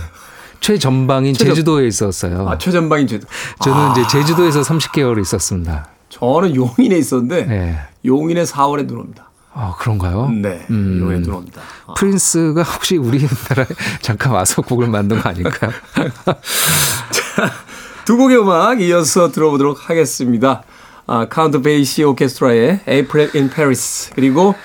최전방인 0.59 1.33
최전- 1.33 1.55
제주도에 1.55 1.87
있었어요. 1.87 2.47
아, 2.49 2.57
최전방인 2.57 3.07
제도. 3.07 3.25
저는 3.63 3.91
이제 3.91 4.01
아, 4.01 4.07
제주도에서 4.07 4.61
30개월 4.61 5.19
있었습니다. 5.21 5.87
저는 6.09 6.55
용인에 6.55 6.97
있었는데 6.97 7.45
네. 7.45 7.79
용인에 8.05 8.43
4월에 8.43 8.85
눈 8.87 8.99
옵니다. 8.99 9.29
아, 9.53 9.73
그런가요? 9.79 10.29
네. 10.29 10.65
음. 10.69 10.99
용인에 11.01 11.21
눈 11.21 11.33
옵니다. 11.35 11.61
아, 11.87 11.93
프린스가 11.93 12.61
혹시 12.63 12.97
우리나라에 12.97 13.65
잠깐 14.01 14.33
와서 14.33 14.61
곡을 14.61 14.87
만든 14.87 15.19
거 15.21 15.29
아닐까요? 15.29 15.71
두 18.09 18.17
곡의 18.17 18.39
음악 18.39 18.81
이어서 18.81 19.31
들어보도록 19.31 19.87
하겠습니다. 19.87 20.63
아, 21.05 21.27
카운트 21.29 21.61
베이시 21.61 22.03
오케스트라의 22.05 22.79
April 22.89 23.29
in 23.35 23.51
Paris 23.51 24.09
그리고 24.15 24.55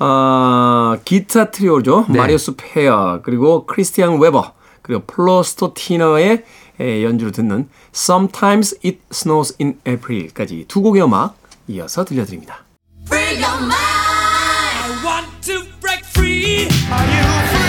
아, 0.00 0.98
기타 1.04 1.52
트리오죠. 1.52 2.06
네. 2.08 2.18
마리오스 2.18 2.56
페어 2.56 3.20
그리고 3.22 3.66
크리스티안 3.66 4.18
웨버 4.18 4.54
그리고 4.82 5.04
플로스토티너의 5.06 6.44
에, 6.80 7.04
연주를 7.04 7.30
듣는 7.30 7.68
Sometimes 7.94 8.76
It 8.84 8.98
Snows 9.12 9.54
in 9.60 9.78
April까지 9.86 10.64
두 10.66 10.82
곡의 10.82 11.04
음악 11.04 11.36
이어서 11.68 12.04
들려드립니다. 12.04 12.64
Free 13.06 13.40
your 13.40 13.62
mind. 13.62 13.76
I 13.76 15.04
want 15.04 15.28
to 15.42 15.62
break 15.80 16.04
free. 16.12 16.66
Are 16.90 17.06
you 17.06 17.46
free? 17.46 17.61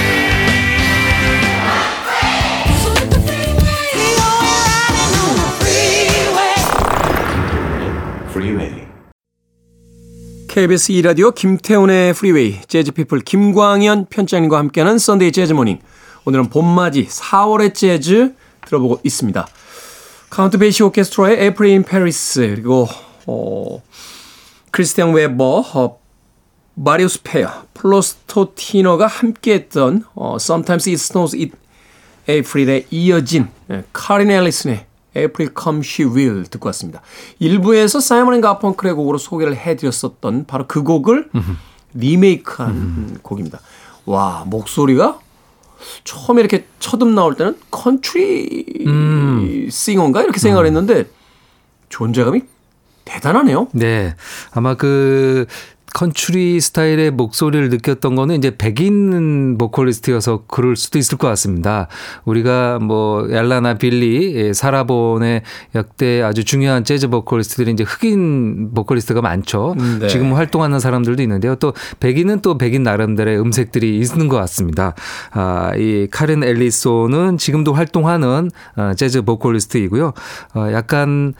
KBS 10.54 10.94
2라디오 10.94 11.34
김태훈의 11.34 12.14
Freeway 12.14 12.62
재즈피플 12.68 13.22
김광현 13.22 14.06
편집장님과 14.06 14.60
함께하는 14.60 15.00
Sunday 15.00 15.32
Jazz 15.32 15.49
Morning 15.49 15.80
오늘은 16.26 16.50
봄맞이 16.50 17.08
4월의 17.08 17.74
재즈 17.74 18.36
들어보고 18.68 19.00
있습니다. 19.04 19.48
카운트 20.30 20.60
베이시 20.60 20.84
오케스트라의 20.84 21.56
in 21.60 21.82
Paris 21.82 22.40
그리고 22.54 22.88
어, 23.26 23.82
크리스티안 24.70 25.14
웨버 25.14 25.66
어, 25.74 26.00
마리우스 26.76 27.24
페어 27.24 27.50
플로스토티너가 27.74 29.08
함께했던 29.08 30.04
어, 30.14 30.36
Sometimes 30.36 30.88
It 30.88 31.02
Snows 31.02 31.36
in 31.36 31.52
April에 32.30 32.86
이어진 32.92 33.48
예, 33.72 33.86
카린 33.92 34.30
앨리슨의 34.30 34.86
April 35.16 35.54
Come 35.60 35.82
She 35.84 36.10
Will 36.10 36.44
듣고 36.46 36.68
왔습니다. 36.68 37.02
일부에서 37.40 38.00
사이먼 38.00 38.36
앤 38.36 38.42
가펑클의 38.42 38.94
곡으로 38.94 39.18
소개를 39.18 39.56
해드렸었던 39.56 40.46
바로 40.46 40.66
그 40.68 40.84
곡을 40.84 41.30
리메이크한 41.94 42.72
음, 42.72 43.18
곡입니다. 43.22 43.60
와 44.06 44.44
목소리가 44.48 45.20
처음에 46.04 46.42
이렇게 46.42 46.66
첫음 46.80 47.14
나올 47.16 47.36
때는 47.36 47.58
컨트리 47.72 48.88
singer인가 49.70 50.24
이렇게 50.24 50.40
생각을 50.40 50.66
했는데 50.66 51.06
존재감이 51.90 52.42
대단하네요. 53.06 53.68
네. 53.74 54.16
아마 54.52 54.76
그 54.76 55.46
컨츄리 55.94 56.60
스타일의 56.60 57.12
목소리를 57.12 57.70
느꼈던 57.70 58.16
거는 58.16 58.36
이제 58.36 58.56
백인 58.58 59.58
보컬리스트여서 59.58 60.44
그럴 60.48 60.76
수도 60.76 60.98
있을 60.98 61.18
것 61.18 61.28
같습니다. 61.30 61.88
우리가 62.26 62.80
뭐 62.80 63.28
엘라나 63.32 63.76
빌리, 63.76 64.34
예, 64.36 64.54
사라본의 64.54 65.44
역대 65.76 66.22
아주 66.22 66.44
중요한 66.44 66.84
재즈 66.84 67.10
보컬리스트들이 67.10 67.72
이제 67.72 67.84
흑인 67.84 68.74
보컬리스트가 68.74 69.22
많죠. 69.22 69.76
음, 69.80 70.00
네. 70.02 70.08
지금 70.08 70.34
활동하는 70.34 70.80
사람들도 70.80 71.22
있는데요. 71.22 71.56
또 71.56 71.74
백인은 72.00 72.42
또 72.42 72.58
백인 72.58 72.84
나름대로의 72.84 73.40
음색들이 73.40 73.98
있는 74.00 74.28
것 74.28 74.38
같습니다. 74.38 74.96
아, 75.32 75.72
이 75.78 76.08
카렌 76.12 76.44
앨리소는 76.44 77.38
지금도 77.38 77.74
활동하는 77.74 78.50
어, 78.76 78.94
재즈 78.96 79.22
보컬리스트이고요. 79.22 80.14
어, 80.56 80.70
약간 80.74 81.34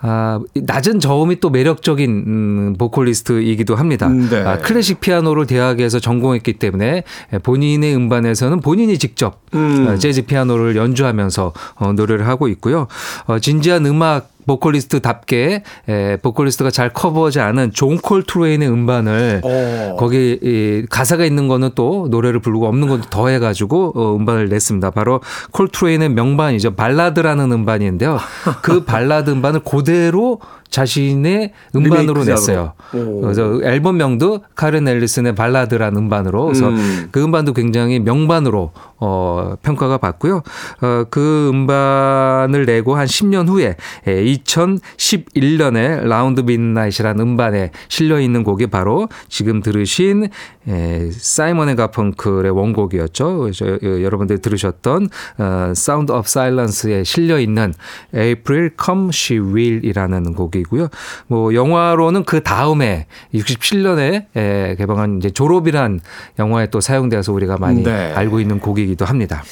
아, 0.00 0.40
이 0.54 0.62
낮은 0.64 1.00
저음이 1.00 1.40
또 1.40 1.50
매력적인 1.50 2.10
음, 2.10 2.74
보컬리스트이기도 2.78 3.74
합니다. 3.74 4.06
음, 4.06 4.28
네. 4.30 4.42
아, 4.42 4.58
클래식 4.58 5.00
피아노를 5.00 5.46
대학에서 5.46 5.98
전공했기 5.98 6.54
때문에 6.54 7.02
본인의 7.42 7.96
음반에서는 7.96 8.60
본인이 8.60 8.98
직접 8.98 9.40
음. 9.54 9.88
어, 9.88 9.96
재즈 9.96 10.26
피아노를 10.26 10.76
연주하면서 10.76 11.52
어, 11.76 11.92
노래를 11.92 12.28
하고 12.28 12.48
있고요. 12.48 12.86
어, 13.26 13.38
진지한 13.38 13.86
음악 13.86 14.30
보컬리스트답게 14.48 15.62
에, 15.88 16.16
보컬리스트가 16.16 16.72
잘 16.72 16.92
커버하지 16.92 17.38
않은 17.38 17.72
존 17.72 17.98
콜트레인의 17.98 18.68
음반을 18.68 19.42
어. 19.44 19.96
거기 19.98 20.38
이 20.42 20.86
가사가 20.90 21.24
있는 21.24 21.46
거는 21.46 21.70
또 21.76 22.08
노래를 22.10 22.40
부르고 22.40 22.66
없는 22.66 22.88
건 22.88 23.02
더해 23.08 23.38
가지고 23.38 23.92
어, 23.94 24.16
음반을 24.16 24.48
냈습니다. 24.48 24.90
바로 24.90 25.20
콜트레인의 25.52 26.08
명반이죠. 26.08 26.74
발라드라는 26.74 27.52
음반인데요. 27.52 28.18
그 28.62 28.84
발라드 28.84 29.30
음반을 29.30 29.60
그대로 29.60 30.40
자신의 30.70 31.52
음반으로. 31.74 32.24
냈어요. 32.24 32.72
오. 32.94 33.20
그래서 33.22 33.60
앨범명도 33.62 34.40
카렌 34.54 34.86
앨리슨의 34.86 35.34
발라드란 35.34 35.96
음반으로 35.96 36.44
그래서 36.46 36.68
음. 36.68 37.08
그 37.10 37.22
음반도 37.22 37.52
굉장히 37.52 37.98
명반으로 38.00 38.72
어, 39.00 39.54
평가가 39.62 39.98
받고요. 39.98 40.42
어, 40.82 41.04
그 41.10 41.48
음반을 41.52 42.66
내고 42.66 42.96
한 42.96 43.06
10년 43.06 43.48
후에 43.48 43.76
2011년에 44.06 46.04
Round 46.06 46.40
Midnight이라는 46.40 47.20
음반에 47.20 47.70
실려 47.88 48.20
있는 48.20 48.42
곡이 48.44 48.68
바로 48.68 49.08
지금 49.28 49.62
들으신 49.62 50.28
에, 50.68 51.10
사이먼 51.10 51.70
앤 51.70 51.76
가펑클의 51.76 52.50
원곡이었죠. 52.50 53.38
그래서 53.38 53.66
여- 53.82 54.02
여러분들 54.02 54.38
들으셨던 54.38 55.08
어, 55.38 55.66
Sound 55.70 56.12
of 56.12 56.24
Silence에 56.26 57.04
실려 57.04 57.38
있는 57.38 57.72
April 58.14 58.70
Come 58.82 59.08
She 59.12 59.40
Will이라는 59.40 60.34
곡이고요. 60.34 60.88
뭐 61.26 61.54
영화로는 61.54 62.24
그 62.24 62.42
다음에 62.42 63.06
67년에 63.34 64.26
에, 64.36 64.76
개봉한 64.76 65.18
이제 65.18 65.30
졸업이란 65.30 66.00
영화에 66.38 66.68
또 66.70 66.80
사용돼서 66.80 67.32
우리가 67.32 67.58
많이 67.58 67.82
네. 67.82 68.12
알고 68.12 68.40
있는 68.40 68.60
곡이기도 68.60 69.04
합니다. 69.04 69.42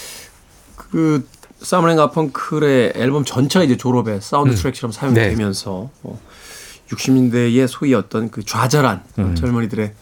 그 0.77 1.27
사이먼 1.61 1.86
앤 1.86 1.97
가펑클의 1.97 2.93
앨범 2.97 3.25
전체가 3.25 3.65
이제 3.65 3.77
졸업에 3.77 4.21
사운드 4.21 4.53
음. 4.53 4.57
트랙처럼 4.57 4.93
사용되면서 4.93 5.91
어, 6.03 6.21
60년대의 6.89 7.67
소위 7.67 7.95
어떤 7.95 8.31
그 8.31 8.45
좌절한 8.45 8.97
어, 8.97 9.23
음. 9.23 9.35
젊은이들의 9.35 9.93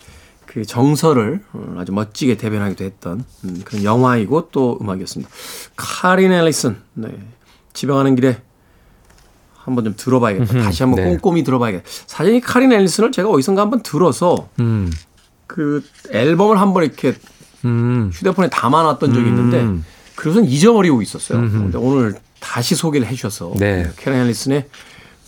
그 0.46 0.64
정서를 0.64 1.42
어, 1.52 1.76
아주 1.78 1.92
멋지게 1.92 2.36
대변하기도 2.36 2.84
했던 2.84 3.24
음, 3.44 3.62
그런 3.64 3.82
영화이고 3.82 4.50
또 4.52 4.78
음악이었습니다. 4.80 5.30
카린 5.76 6.32
앨리슨, 6.32 6.76
네. 6.94 7.08
가는 7.88 8.14
길에 8.14 8.38
한번 9.64 9.84
좀 9.84 9.94
들어봐야겠다. 9.96 10.62
다시 10.62 10.82
한번 10.82 11.02
네. 11.04 11.10
꼼꼼히 11.10 11.42
들어봐야겠다. 11.42 11.84
사실 12.06 12.34
이 12.34 12.40
카린 12.40 12.72
앨리슨을 12.72 13.12
제가 13.12 13.28
어디선가 13.30 13.62
한번 13.62 13.82
들어서 13.82 14.48
음. 14.60 14.92
그 15.46 15.82
앨범을 16.10 16.60
한번 16.60 16.84
이렇게 16.84 17.14
음. 17.64 18.10
휴대폰에 18.12 18.50
담아놨던 18.50 19.14
적이 19.14 19.26
있는데 19.28 19.60
음. 19.60 19.84
그것은 20.16 20.44
잊어버리고 20.44 21.02
있었어요. 21.02 21.38
근데 21.40 21.78
오늘 21.78 22.14
다시 22.40 22.74
소개를 22.74 23.06
해주셔서 23.06 23.54
네. 23.56 23.90
캐런 23.96 24.20
앨리슨의 24.20 24.66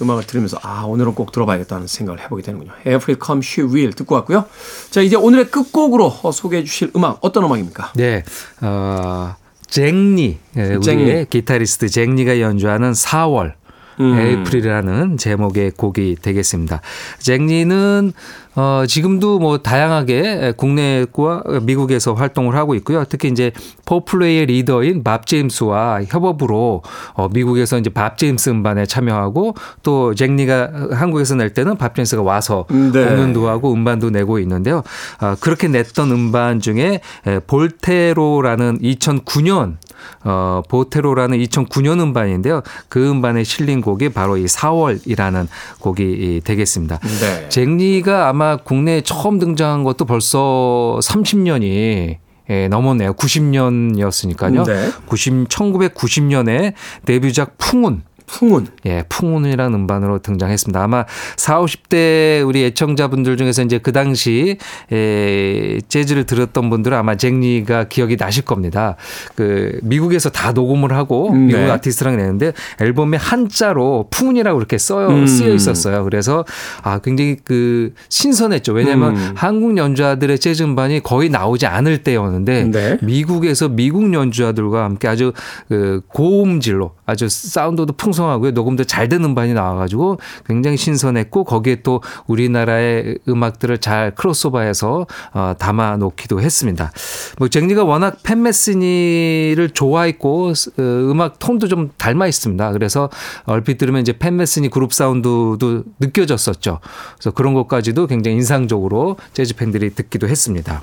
음악을 0.03 0.25
들으면서 0.27 0.59
아 0.63 0.83
오늘은 0.85 1.15
꼭 1.15 1.33
들어봐야겠다는 1.33 1.87
생각을 1.87 2.21
해보게 2.21 2.43
되는군요. 2.43 2.73
April 2.87 3.19
Come 3.25 3.41
She 3.43 3.67
Will 3.67 3.95
듣고 3.95 4.15
왔고요. 4.17 4.45
자 4.91 5.01
이제 5.01 5.17
오늘의 5.17 5.51
끝곡으로 5.51 6.15
어, 6.23 6.31
소개해 6.31 6.65
주실 6.65 6.91
음악 6.95 7.19
어떤 7.23 7.45
음악입니까? 7.45 7.93
네. 7.97 8.23
어, 8.61 9.35
잭니, 9.69 10.39
예, 10.59 10.61
우리의 10.63 10.81
잭니. 10.83 11.31
기타리스트 11.31 11.89
잭니가 11.89 12.41
연주하는 12.41 12.93
4월. 12.93 13.55
음. 14.01 14.19
에이프릴이라는 14.19 15.17
제목의 15.17 15.73
곡이 15.73 16.17
되겠습니다. 16.21 16.81
잭니는 17.19 18.13
어, 18.57 18.85
지금도 18.89 19.39
뭐 19.39 19.59
다양하게 19.59 20.55
국내과 20.57 21.43
미국에서 21.63 22.15
활동을 22.15 22.57
하고 22.57 22.75
있고요. 22.77 23.05
특히 23.07 23.29
이제 23.29 23.53
포플레이의 23.85 24.47
리더인 24.47 25.05
밥 25.05 25.27
제임스와 25.27 26.05
협업으로 26.09 26.83
어, 27.13 27.29
미국에서 27.29 27.79
이제 27.79 27.91
밥 27.91 28.17
제임스 28.17 28.49
음반에 28.49 28.87
참여하고 28.87 29.55
또 29.83 30.15
잭니가 30.15 30.89
한국에서 30.93 31.35
낼 31.35 31.53
때는 31.53 31.77
밥 31.77 31.95
제임스가 31.95 32.23
와서 32.23 32.65
네. 32.71 33.05
공연도 33.05 33.47
하고 33.47 33.75
음반도 33.75 34.09
내고 34.09 34.39
있는데요. 34.39 34.83
아, 35.19 35.37
그렇게 35.39 35.69
냈던 35.69 36.11
음반 36.11 36.59
중에 36.61 37.01
에, 37.27 37.39
볼테로라는 37.41 38.79
2009년 38.79 39.77
어, 40.25 40.63
보테로라는 40.69 41.39
2009년 41.39 42.01
음반인데요. 42.01 42.63
그 42.89 43.09
음반에 43.09 43.45
실린 43.45 43.81
곡이 43.81 44.11
바로 44.11 44.37
이 44.37 44.47
4월이라는 44.47 45.47
곡이 45.81 46.03
이 46.03 46.41
되겠습니다. 46.43 46.99
네. 46.99 47.49
잭리가 47.49 48.29
아마 48.29 48.57
국내에 48.57 49.01
처음 49.03 49.39
등장한 49.39 49.85
것도 49.85 50.05
벌써 50.05 50.99
30년이 51.03 52.19
예, 52.49 52.69
넘었네요. 52.69 53.15
90년이었으니까요. 53.15 54.67
네. 54.67 54.91
90, 55.07 55.49
1990년에 55.49 56.75
데뷔작 57.05 57.59
풍운 57.59 58.03
풍운. 58.27 58.67
예, 58.85 59.05
풍운이라는 59.09 59.75
음반으로 59.75 60.19
등장했습니다. 60.19 60.83
아마 60.83 61.05
4, 61.37 61.61
50대 61.61 62.47
우리 62.47 62.65
애청자분들 62.65 63.37
중에서 63.37 63.63
이제 63.63 63.79
그 63.79 63.93
당시 63.93 64.59
에, 64.93 65.81
재즈를 65.89 66.25
들었던 66.25 66.69
분들은 66.69 66.97
아마 66.97 67.15
잭리가 67.15 67.85
기억이 67.85 68.17
나실 68.17 68.45
겁니다. 68.45 68.97
그 69.37 69.79
미국에서 69.83 70.31
다 70.31 70.53
녹음을 70.53 70.93
하고 70.93 71.31
음, 71.31 71.47
미국 71.47 71.61
네. 71.61 71.71
아티스트랑 71.71 72.17
내는데 72.17 72.53
앨범에 72.81 73.17
한자로 73.17 74.09
풍운이라고 74.11 74.59
그렇게 74.59 74.79
써요 74.79 75.09
음. 75.09 75.27
쓰여 75.27 75.55
있었어요. 75.55 76.05
그래서 76.05 76.45
아 76.83 76.99
굉장히 76.99 77.37
그 77.45 77.93
신선했죠. 78.09 78.73
왜냐하면 78.73 79.17
음. 79.17 79.33
한국 79.37 79.77
연주자들의 79.77 80.39
재즈 80.39 80.63
음반이 80.65 81.03
거의 81.03 81.29
나오지 81.29 81.67
않을 81.67 82.03
때였는데 82.03 82.71
네. 82.71 82.99
미국에서 83.03 83.69
미국 83.69 84.13
연주자들과 84.13 84.85
함께 84.85 85.09
아주 85.09 85.33
그 85.69 86.03
고음질로 86.09 86.96
아주 87.07 87.29
사운드도 87.29 87.95
풍성하고요. 87.95 88.51
녹음도 88.51 88.85
잘된 88.85 89.25
음반이 89.25 89.55
나와가지고 89.55 90.19
굉장히 90.47 90.77
신선했고 90.77 91.45
거기에 91.45 91.77
또 91.83 92.03
우리나라의 92.27 93.19
음악들을 93.29 93.79
잘 93.79 94.15
크로스오버해서 94.15 95.07
어, 95.33 95.55
담아 95.59 95.97
놓기도 95.99 96.41
했습니다. 96.41 96.93
뭐 97.39 97.49
잭리가 97.49 97.85
워낙 97.85 98.19
팬 98.23 98.43
메스니를 98.43 99.71
좋아했고 99.73 100.49
어, 100.49 100.83
음악 100.83 101.39
톤도 101.39 101.69
좀 101.69 101.91
닮아 101.97 102.27
있습니다. 102.27 102.73
그래서 102.73 103.09
얼핏 103.45 103.79
들으면 103.79 104.03
이제 104.03 104.13
팬 104.13 104.37
메스니 104.37 104.69
그룹 104.69 104.93
사운드도 104.93 105.85
느껴졌었죠. 106.01 106.81
그래서 107.15 107.31
그런 107.31 107.55
것까지도 107.55 108.07
굉장히 108.07 108.37
인상적으로 108.39 109.17
재즈 109.33 109.55
팬들이 109.55 109.95
듣기도 109.95 110.29
했습니다. 110.29 110.83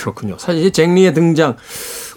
그렇군요. 0.00 0.36
사실 0.38 0.60
이제 0.60 0.70
잭리의 0.70 1.14
등장 1.14 1.56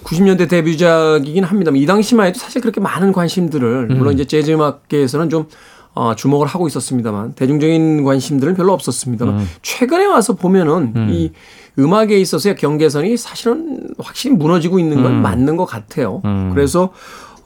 90년대 0.04 0.50
데뷔작이긴 0.50 1.44
합니다만 1.44 1.82
이 1.82 1.86
당시만 1.86 2.28
해도 2.28 2.40
사실 2.40 2.62
그렇게 2.62 2.80
많은 2.80 3.12
관심들을 3.12 3.88
물론 3.98 4.14
이제 4.14 4.26
재즈 4.26 4.52
음악계에서는 4.52 5.30
좀 5.30 5.48
어, 5.94 6.14
주목을 6.16 6.46
하고 6.48 6.68
있었습니다만 6.68 7.34
대중적인 7.34 8.04
관심들은 8.04 8.56
별로 8.56 8.74
없었습니다만 8.74 9.38
최근에 9.64 10.06
와서 10.06 10.34
보면은 10.34 10.94
이 11.10 11.32
음악에 11.80 12.18
있어서의 12.20 12.56
경계선이 12.56 13.18
사실은 13.18 13.80
확실히 14.00 14.36
무너지고 14.36 14.80
있는 14.80 15.02
건 15.04 15.22
맞는 15.22 15.58
것 15.58 15.66
같아요. 15.66 16.22
그래서 16.54 16.92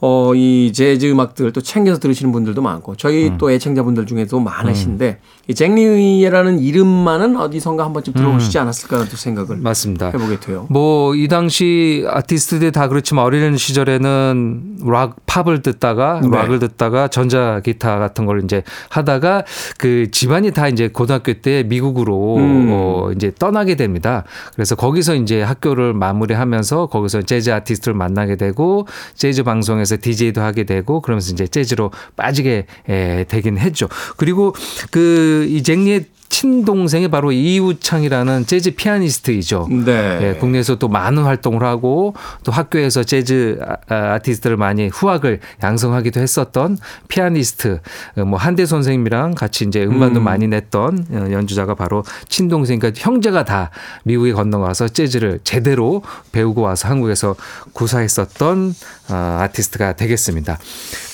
어, 0.02 0.34
이 0.34 0.72
재즈 0.74 1.06
음악들 1.10 1.52
또 1.52 1.60
챙겨서 1.60 2.00
들으시는 2.00 2.32
분들도 2.32 2.60
많고 2.60 2.96
저희 2.96 3.32
또 3.38 3.50
애청자분들 3.50 4.04
중에도 4.04 4.40
많으신데 4.40 5.20
이 5.48 5.54
잭리라는 5.54 6.58
이름만은 6.58 7.36
어디선가 7.36 7.84
한 7.84 7.92
번쯤 7.92 8.12
들어보시지 8.12 8.58
않았을까라는 8.58 9.08
또 9.10 9.16
생각을 9.16 9.56
맞습니다. 9.58 10.08
해보게 10.08 10.40
돼요. 10.40 10.66
뭐 10.68 11.12
이 11.14 11.28
당시 11.28 12.04
아티스트들 12.08 12.72
다 12.72 12.88
그렇지만 12.88 13.24
어린 13.24 13.56
시절에는 13.56 14.78
락 14.86 15.16
팝을 15.26 15.62
듣다가 15.62 16.20
네. 16.20 16.28
락을 16.28 16.58
듣다가 16.58 17.08
전자 17.08 17.60
기타 17.64 17.98
같은 17.98 18.26
걸 18.26 18.42
이제 18.44 18.62
하다가 18.88 19.44
그 19.78 20.10
집안이 20.10 20.52
다 20.52 20.68
이제 20.68 20.88
고등학교 20.88 21.32
때 21.34 21.62
미국으로 21.64 22.36
음. 22.36 22.68
어 22.72 23.10
이제 23.14 23.32
떠나게 23.38 23.76
됩니다. 23.76 24.24
그래서 24.54 24.74
거기서 24.74 25.14
이제 25.14 25.42
학교를 25.42 25.94
마무리하면서 25.94 26.86
거기서 26.86 27.22
재즈 27.22 27.50
아티스트를 27.52 27.94
만나게 27.94 28.36
되고 28.36 28.86
재즈 29.14 29.42
방송에서 29.42 29.91
DJ도 29.96 30.40
하게 30.40 30.64
되고 30.64 31.00
그러면서 31.00 31.32
이제 31.32 31.46
재즈로 31.46 31.90
빠지게 32.16 32.66
에, 32.88 33.24
되긴 33.28 33.58
했죠. 33.58 33.88
그리고 34.16 34.54
그 34.90 35.42
이 35.48 35.62
잭리의 35.62 36.06
친동생이 36.42 37.06
바로 37.06 37.30
이우창이라는 37.30 38.46
재즈 38.46 38.74
피아니스트이죠. 38.74 39.68
네. 39.84 40.18
예, 40.22 40.34
국내에서 40.40 40.74
또 40.74 40.88
많은 40.88 41.22
활동을 41.22 41.62
하고 41.62 42.14
또 42.42 42.50
학교에서 42.50 43.04
재즈 43.04 43.60
아- 43.64 43.76
아, 43.88 44.14
아티스트를 44.14 44.56
많이 44.56 44.88
후학을 44.88 45.38
양성하기도 45.62 46.18
했었던 46.18 46.78
피아니스트 47.06 47.78
어, 48.16 48.24
뭐 48.24 48.40
한대 48.40 48.66
선생님이랑 48.66 49.36
같이 49.36 49.64
이제 49.66 49.84
음반도 49.84 50.18
음. 50.18 50.24
많이 50.24 50.48
냈던 50.48 51.06
어, 51.12 51.26
연주자가 51.30 51.76
바로 51.76 52.02
친동생 52.28 52.80
그러니까 52.80 53.00
형제가 53.00 53.44
다 53.44 53.70
미국에 54.02 54.32
건너가서 54.32 54.88
재즈를 54.88 55.38
제대로 55.44 56.02
배우고 56.32 56.60
와서 56.62 56.88
한국에서 56.88 57.36
구사했었던 57.72 58.74
어, 59.10 59.14
아티스트가 59.42 59.92
되겠습니다. 59.92 60.58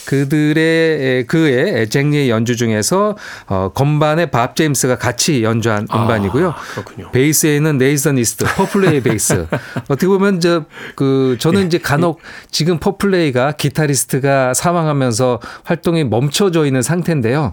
그들의 0.09 1.27
그의 1.27 1.89
잭리의 1.91 2.31
연주 2.31 2.57
중에서 2.57 3.17
어, 3.47 3.71
건반에 3.75 4.27
밥 4.27 4.57
제임스가 4.57 4.97
같이 4.97 5.43
연주한 5.43 5.87
음반이고요. 5.93 6.49
아. 6.49 7.11
베이스에는 7.13 7.77
네이선 7.77 8.17
이스트, 8.17 8.47
포플레이 8.57 9.03
베이스. 9.03 9.47
어떻게 9.89 10.07
보면 10.07 10.41
저 10.41 10.65
그 10.95 11.37
저는 11.39 11.67
이제 11.67 11.79
간혹 11.79 12.21
지금 12.51 12.79
포플레이가 12.79 13.53
기타리스트가 13.53 14.55
사망하면서 14.55 15.41
활동이 15.65 16.05
멈춰져 16.05 16.67
있는 16.67 16.83
상태인데요. 16.83 17.53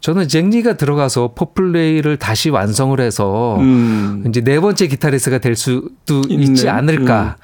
저는 0.00 0.28
잭리가 0.28 0.76
들어가서 0.76 1.32
포플레이를 1.34 2.18
다시 2.18 2.50
완성을 2.50 2.98
해서 3.00 3.56
음. 3.60 4.24
이제 4.28 4.40
네 4.40 4.60
번째 4.60 4.86
기타리스트가 4.86 5.38
될 5.38 5.56
수도 5.56 6.22
있네. 6.28 6.44
있지 6.44 6.68
않을까. 6.68 7.36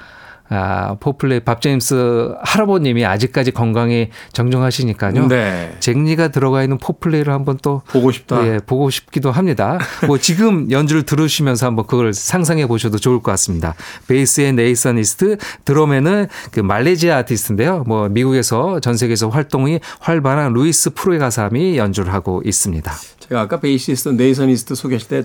아, 0.52 0.96
포플레이 0.98 1.40
밥 1.40 1.62
제임스 1.62 2.34
할아버님이 2.42 3.06
아직까지 3.06 3.52
건강히 3.52 4.10
정정하시니까요. 4.32 5.28
네. 5.28 5.76
잭리가 5.78 6.28
들어가 6.28 6.64
있는 6.64 6.76
포플레이를 6.78 7.32
한번 7.32 7.56
또 7.62 7.82
보고 7.88 8.10
싶다. 8.10 8.44
예, 8.46 8.58
보고 8.58 8.90
싶기도 8.90 9.30
합니다. 9.30 9.78
뭐 10.08 10.18
지금 10.18 10.68
연주를 10.72 11.04
들으시면서 11.04 11.66
한번 11.66 11.86
그걸 11.86 12.12
상상해 12.12 12.66
보셔도 12.66 12.98
좋을 12.98 13.22
것 13.22 13.30
같습니다. 13.30 13.74
베이스의 14.08 14.52
네이선 14.54 14.93
이스트, 14.93 15.36
드럼에는 15.64 16.26
그 16.50 16.58
말레이시아 16.58 17.18
아티스트인데요. 17.18 17.84
뭐 17.86 18.08
미국에서 18.08 18.80
전 18.80 18.96
세계에서 18.96 19.28
활동이 19.28 19.78
활발한 20.00 20.52
루이스 20.52 20.90
프로에가삼이 20.94 21.78
연주를 21.78 22.12
하고 22.12 22.42
있습니다. 22.44 22.92
제가 23.20 23.42
아까 23.42 23.60
베이시스트, 23.60 24.08
네이선 24.08 24.41
이스트 24.41 24.74
소개하실 24.74 25.08
때 25.08 25.22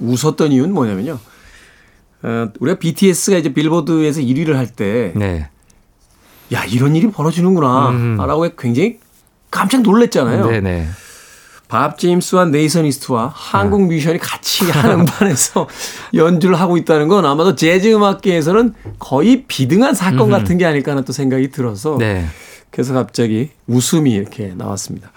웃었던 0.00 0.52
이유는 0.52 0.74
뭐냐면요. 0.74 1.18
어, 2.22 2.48
우리가 2.58 2.78
BTS가 2.78 3.38
이제 3.38 3.52
빌보드에서 3.52 4.20
1위를 4.20 4.54
할 4.54 4.66
때, 4.66 5.12
네. 5.14 5.48
야, 6.52 6.64
이런 6.64 6.94
일이 6.94 7.10
벌어지는구나. 7.10 7.90
음. 7.90 8.16
라고 8.16 8.48
굉장히 8.56 8.98
깜짝 9.50 9.82
놀랐잖아요. 9.82 10.46
네, 10.46 10.60
네. 10.60 10.86
밥 11.68 11.98
제임스와 11.98 12.46
네이선 12.46 12.84
이스트와 12.84 13.32
한국 13.34 13.86
뮤지션이 13.86 14.18
같이 14.18 14.70
한 14.70 15.00
음반에서 15.00 15.68
연주를 16.14 16.60
하고 16.60 16.76
있다는 16.76 17.08
건 17.08 17.26
아마도 17.26 17.56
재즈 17.56 17.92
음악계에서는 17.92 18.74
거의 19.00 19.44
비등한 19.48 19.94
사건 19.94 20.30
같은 20.30 20.58
게 20.58 20.64
아닐까 20.64 20.92
하는 20.92 21.04
또 21.04 21.12
생각이 21.12 21.50
들어서 21.50 21.96
네. 21.98 22.24
그래서 22.70 22.94
갑자기 22.94 23.50
웃음이 23.66 24.12
이렇게 24.12 24.52
나왔습니다. 24.56 25.10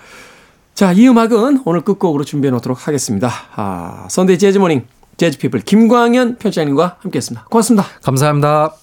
자, 0.73 0.91
이 0.93 1.07
음악은 1.07 1.61
오늘 1.65 1.81
끝곡으로 1.81 2.23
준비해 2.23 2.51
놓도록 2.51 2.87
하겠습니다. 2.87 3.29
아, 3.55 4.07
Sunday 4.09 4.39
Jazz 4.39 4.57
Morning 4.57 4.85
재즈 5.19 5.37
피플 5.37 5.59
김광현 5.59 6.37
편집장님과 6.37 6.97
함께했습니다. 7.01 7.47
고맙습니다. 7.49 7.85
감사합니다. 8.01 8.73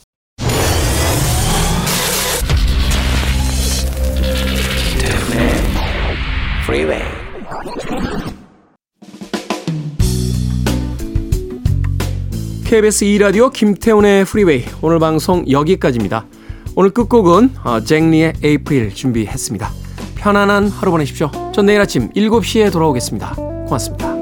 KBS 12.66 13.04
2라디오 13.06 13.52
김태훈의 13.52 14.24
프리웨이 14.24 14.64
오늘 14.82 14.98
방송 14.98 15.48
여기까지입니다. 15.48 16.26
오늘 16.74 16.90
끝곡은 16.90 17.50
어, 17.64 17.80
잭리의 17.80 18.34
에이프릴 18.42 18.94
준비했습니다. 18.94 19.70
편안한 20.16 20.68
하루 20.68 20.90
보내십시오. 20.90 21.30
전 21.54 21.66
내일 21.66 21.80
아침 21.80 22.10
7시에 22.10 22.70
돌아오겠습니다. 22.70 23.34
고맙습니다. 23.34 24.15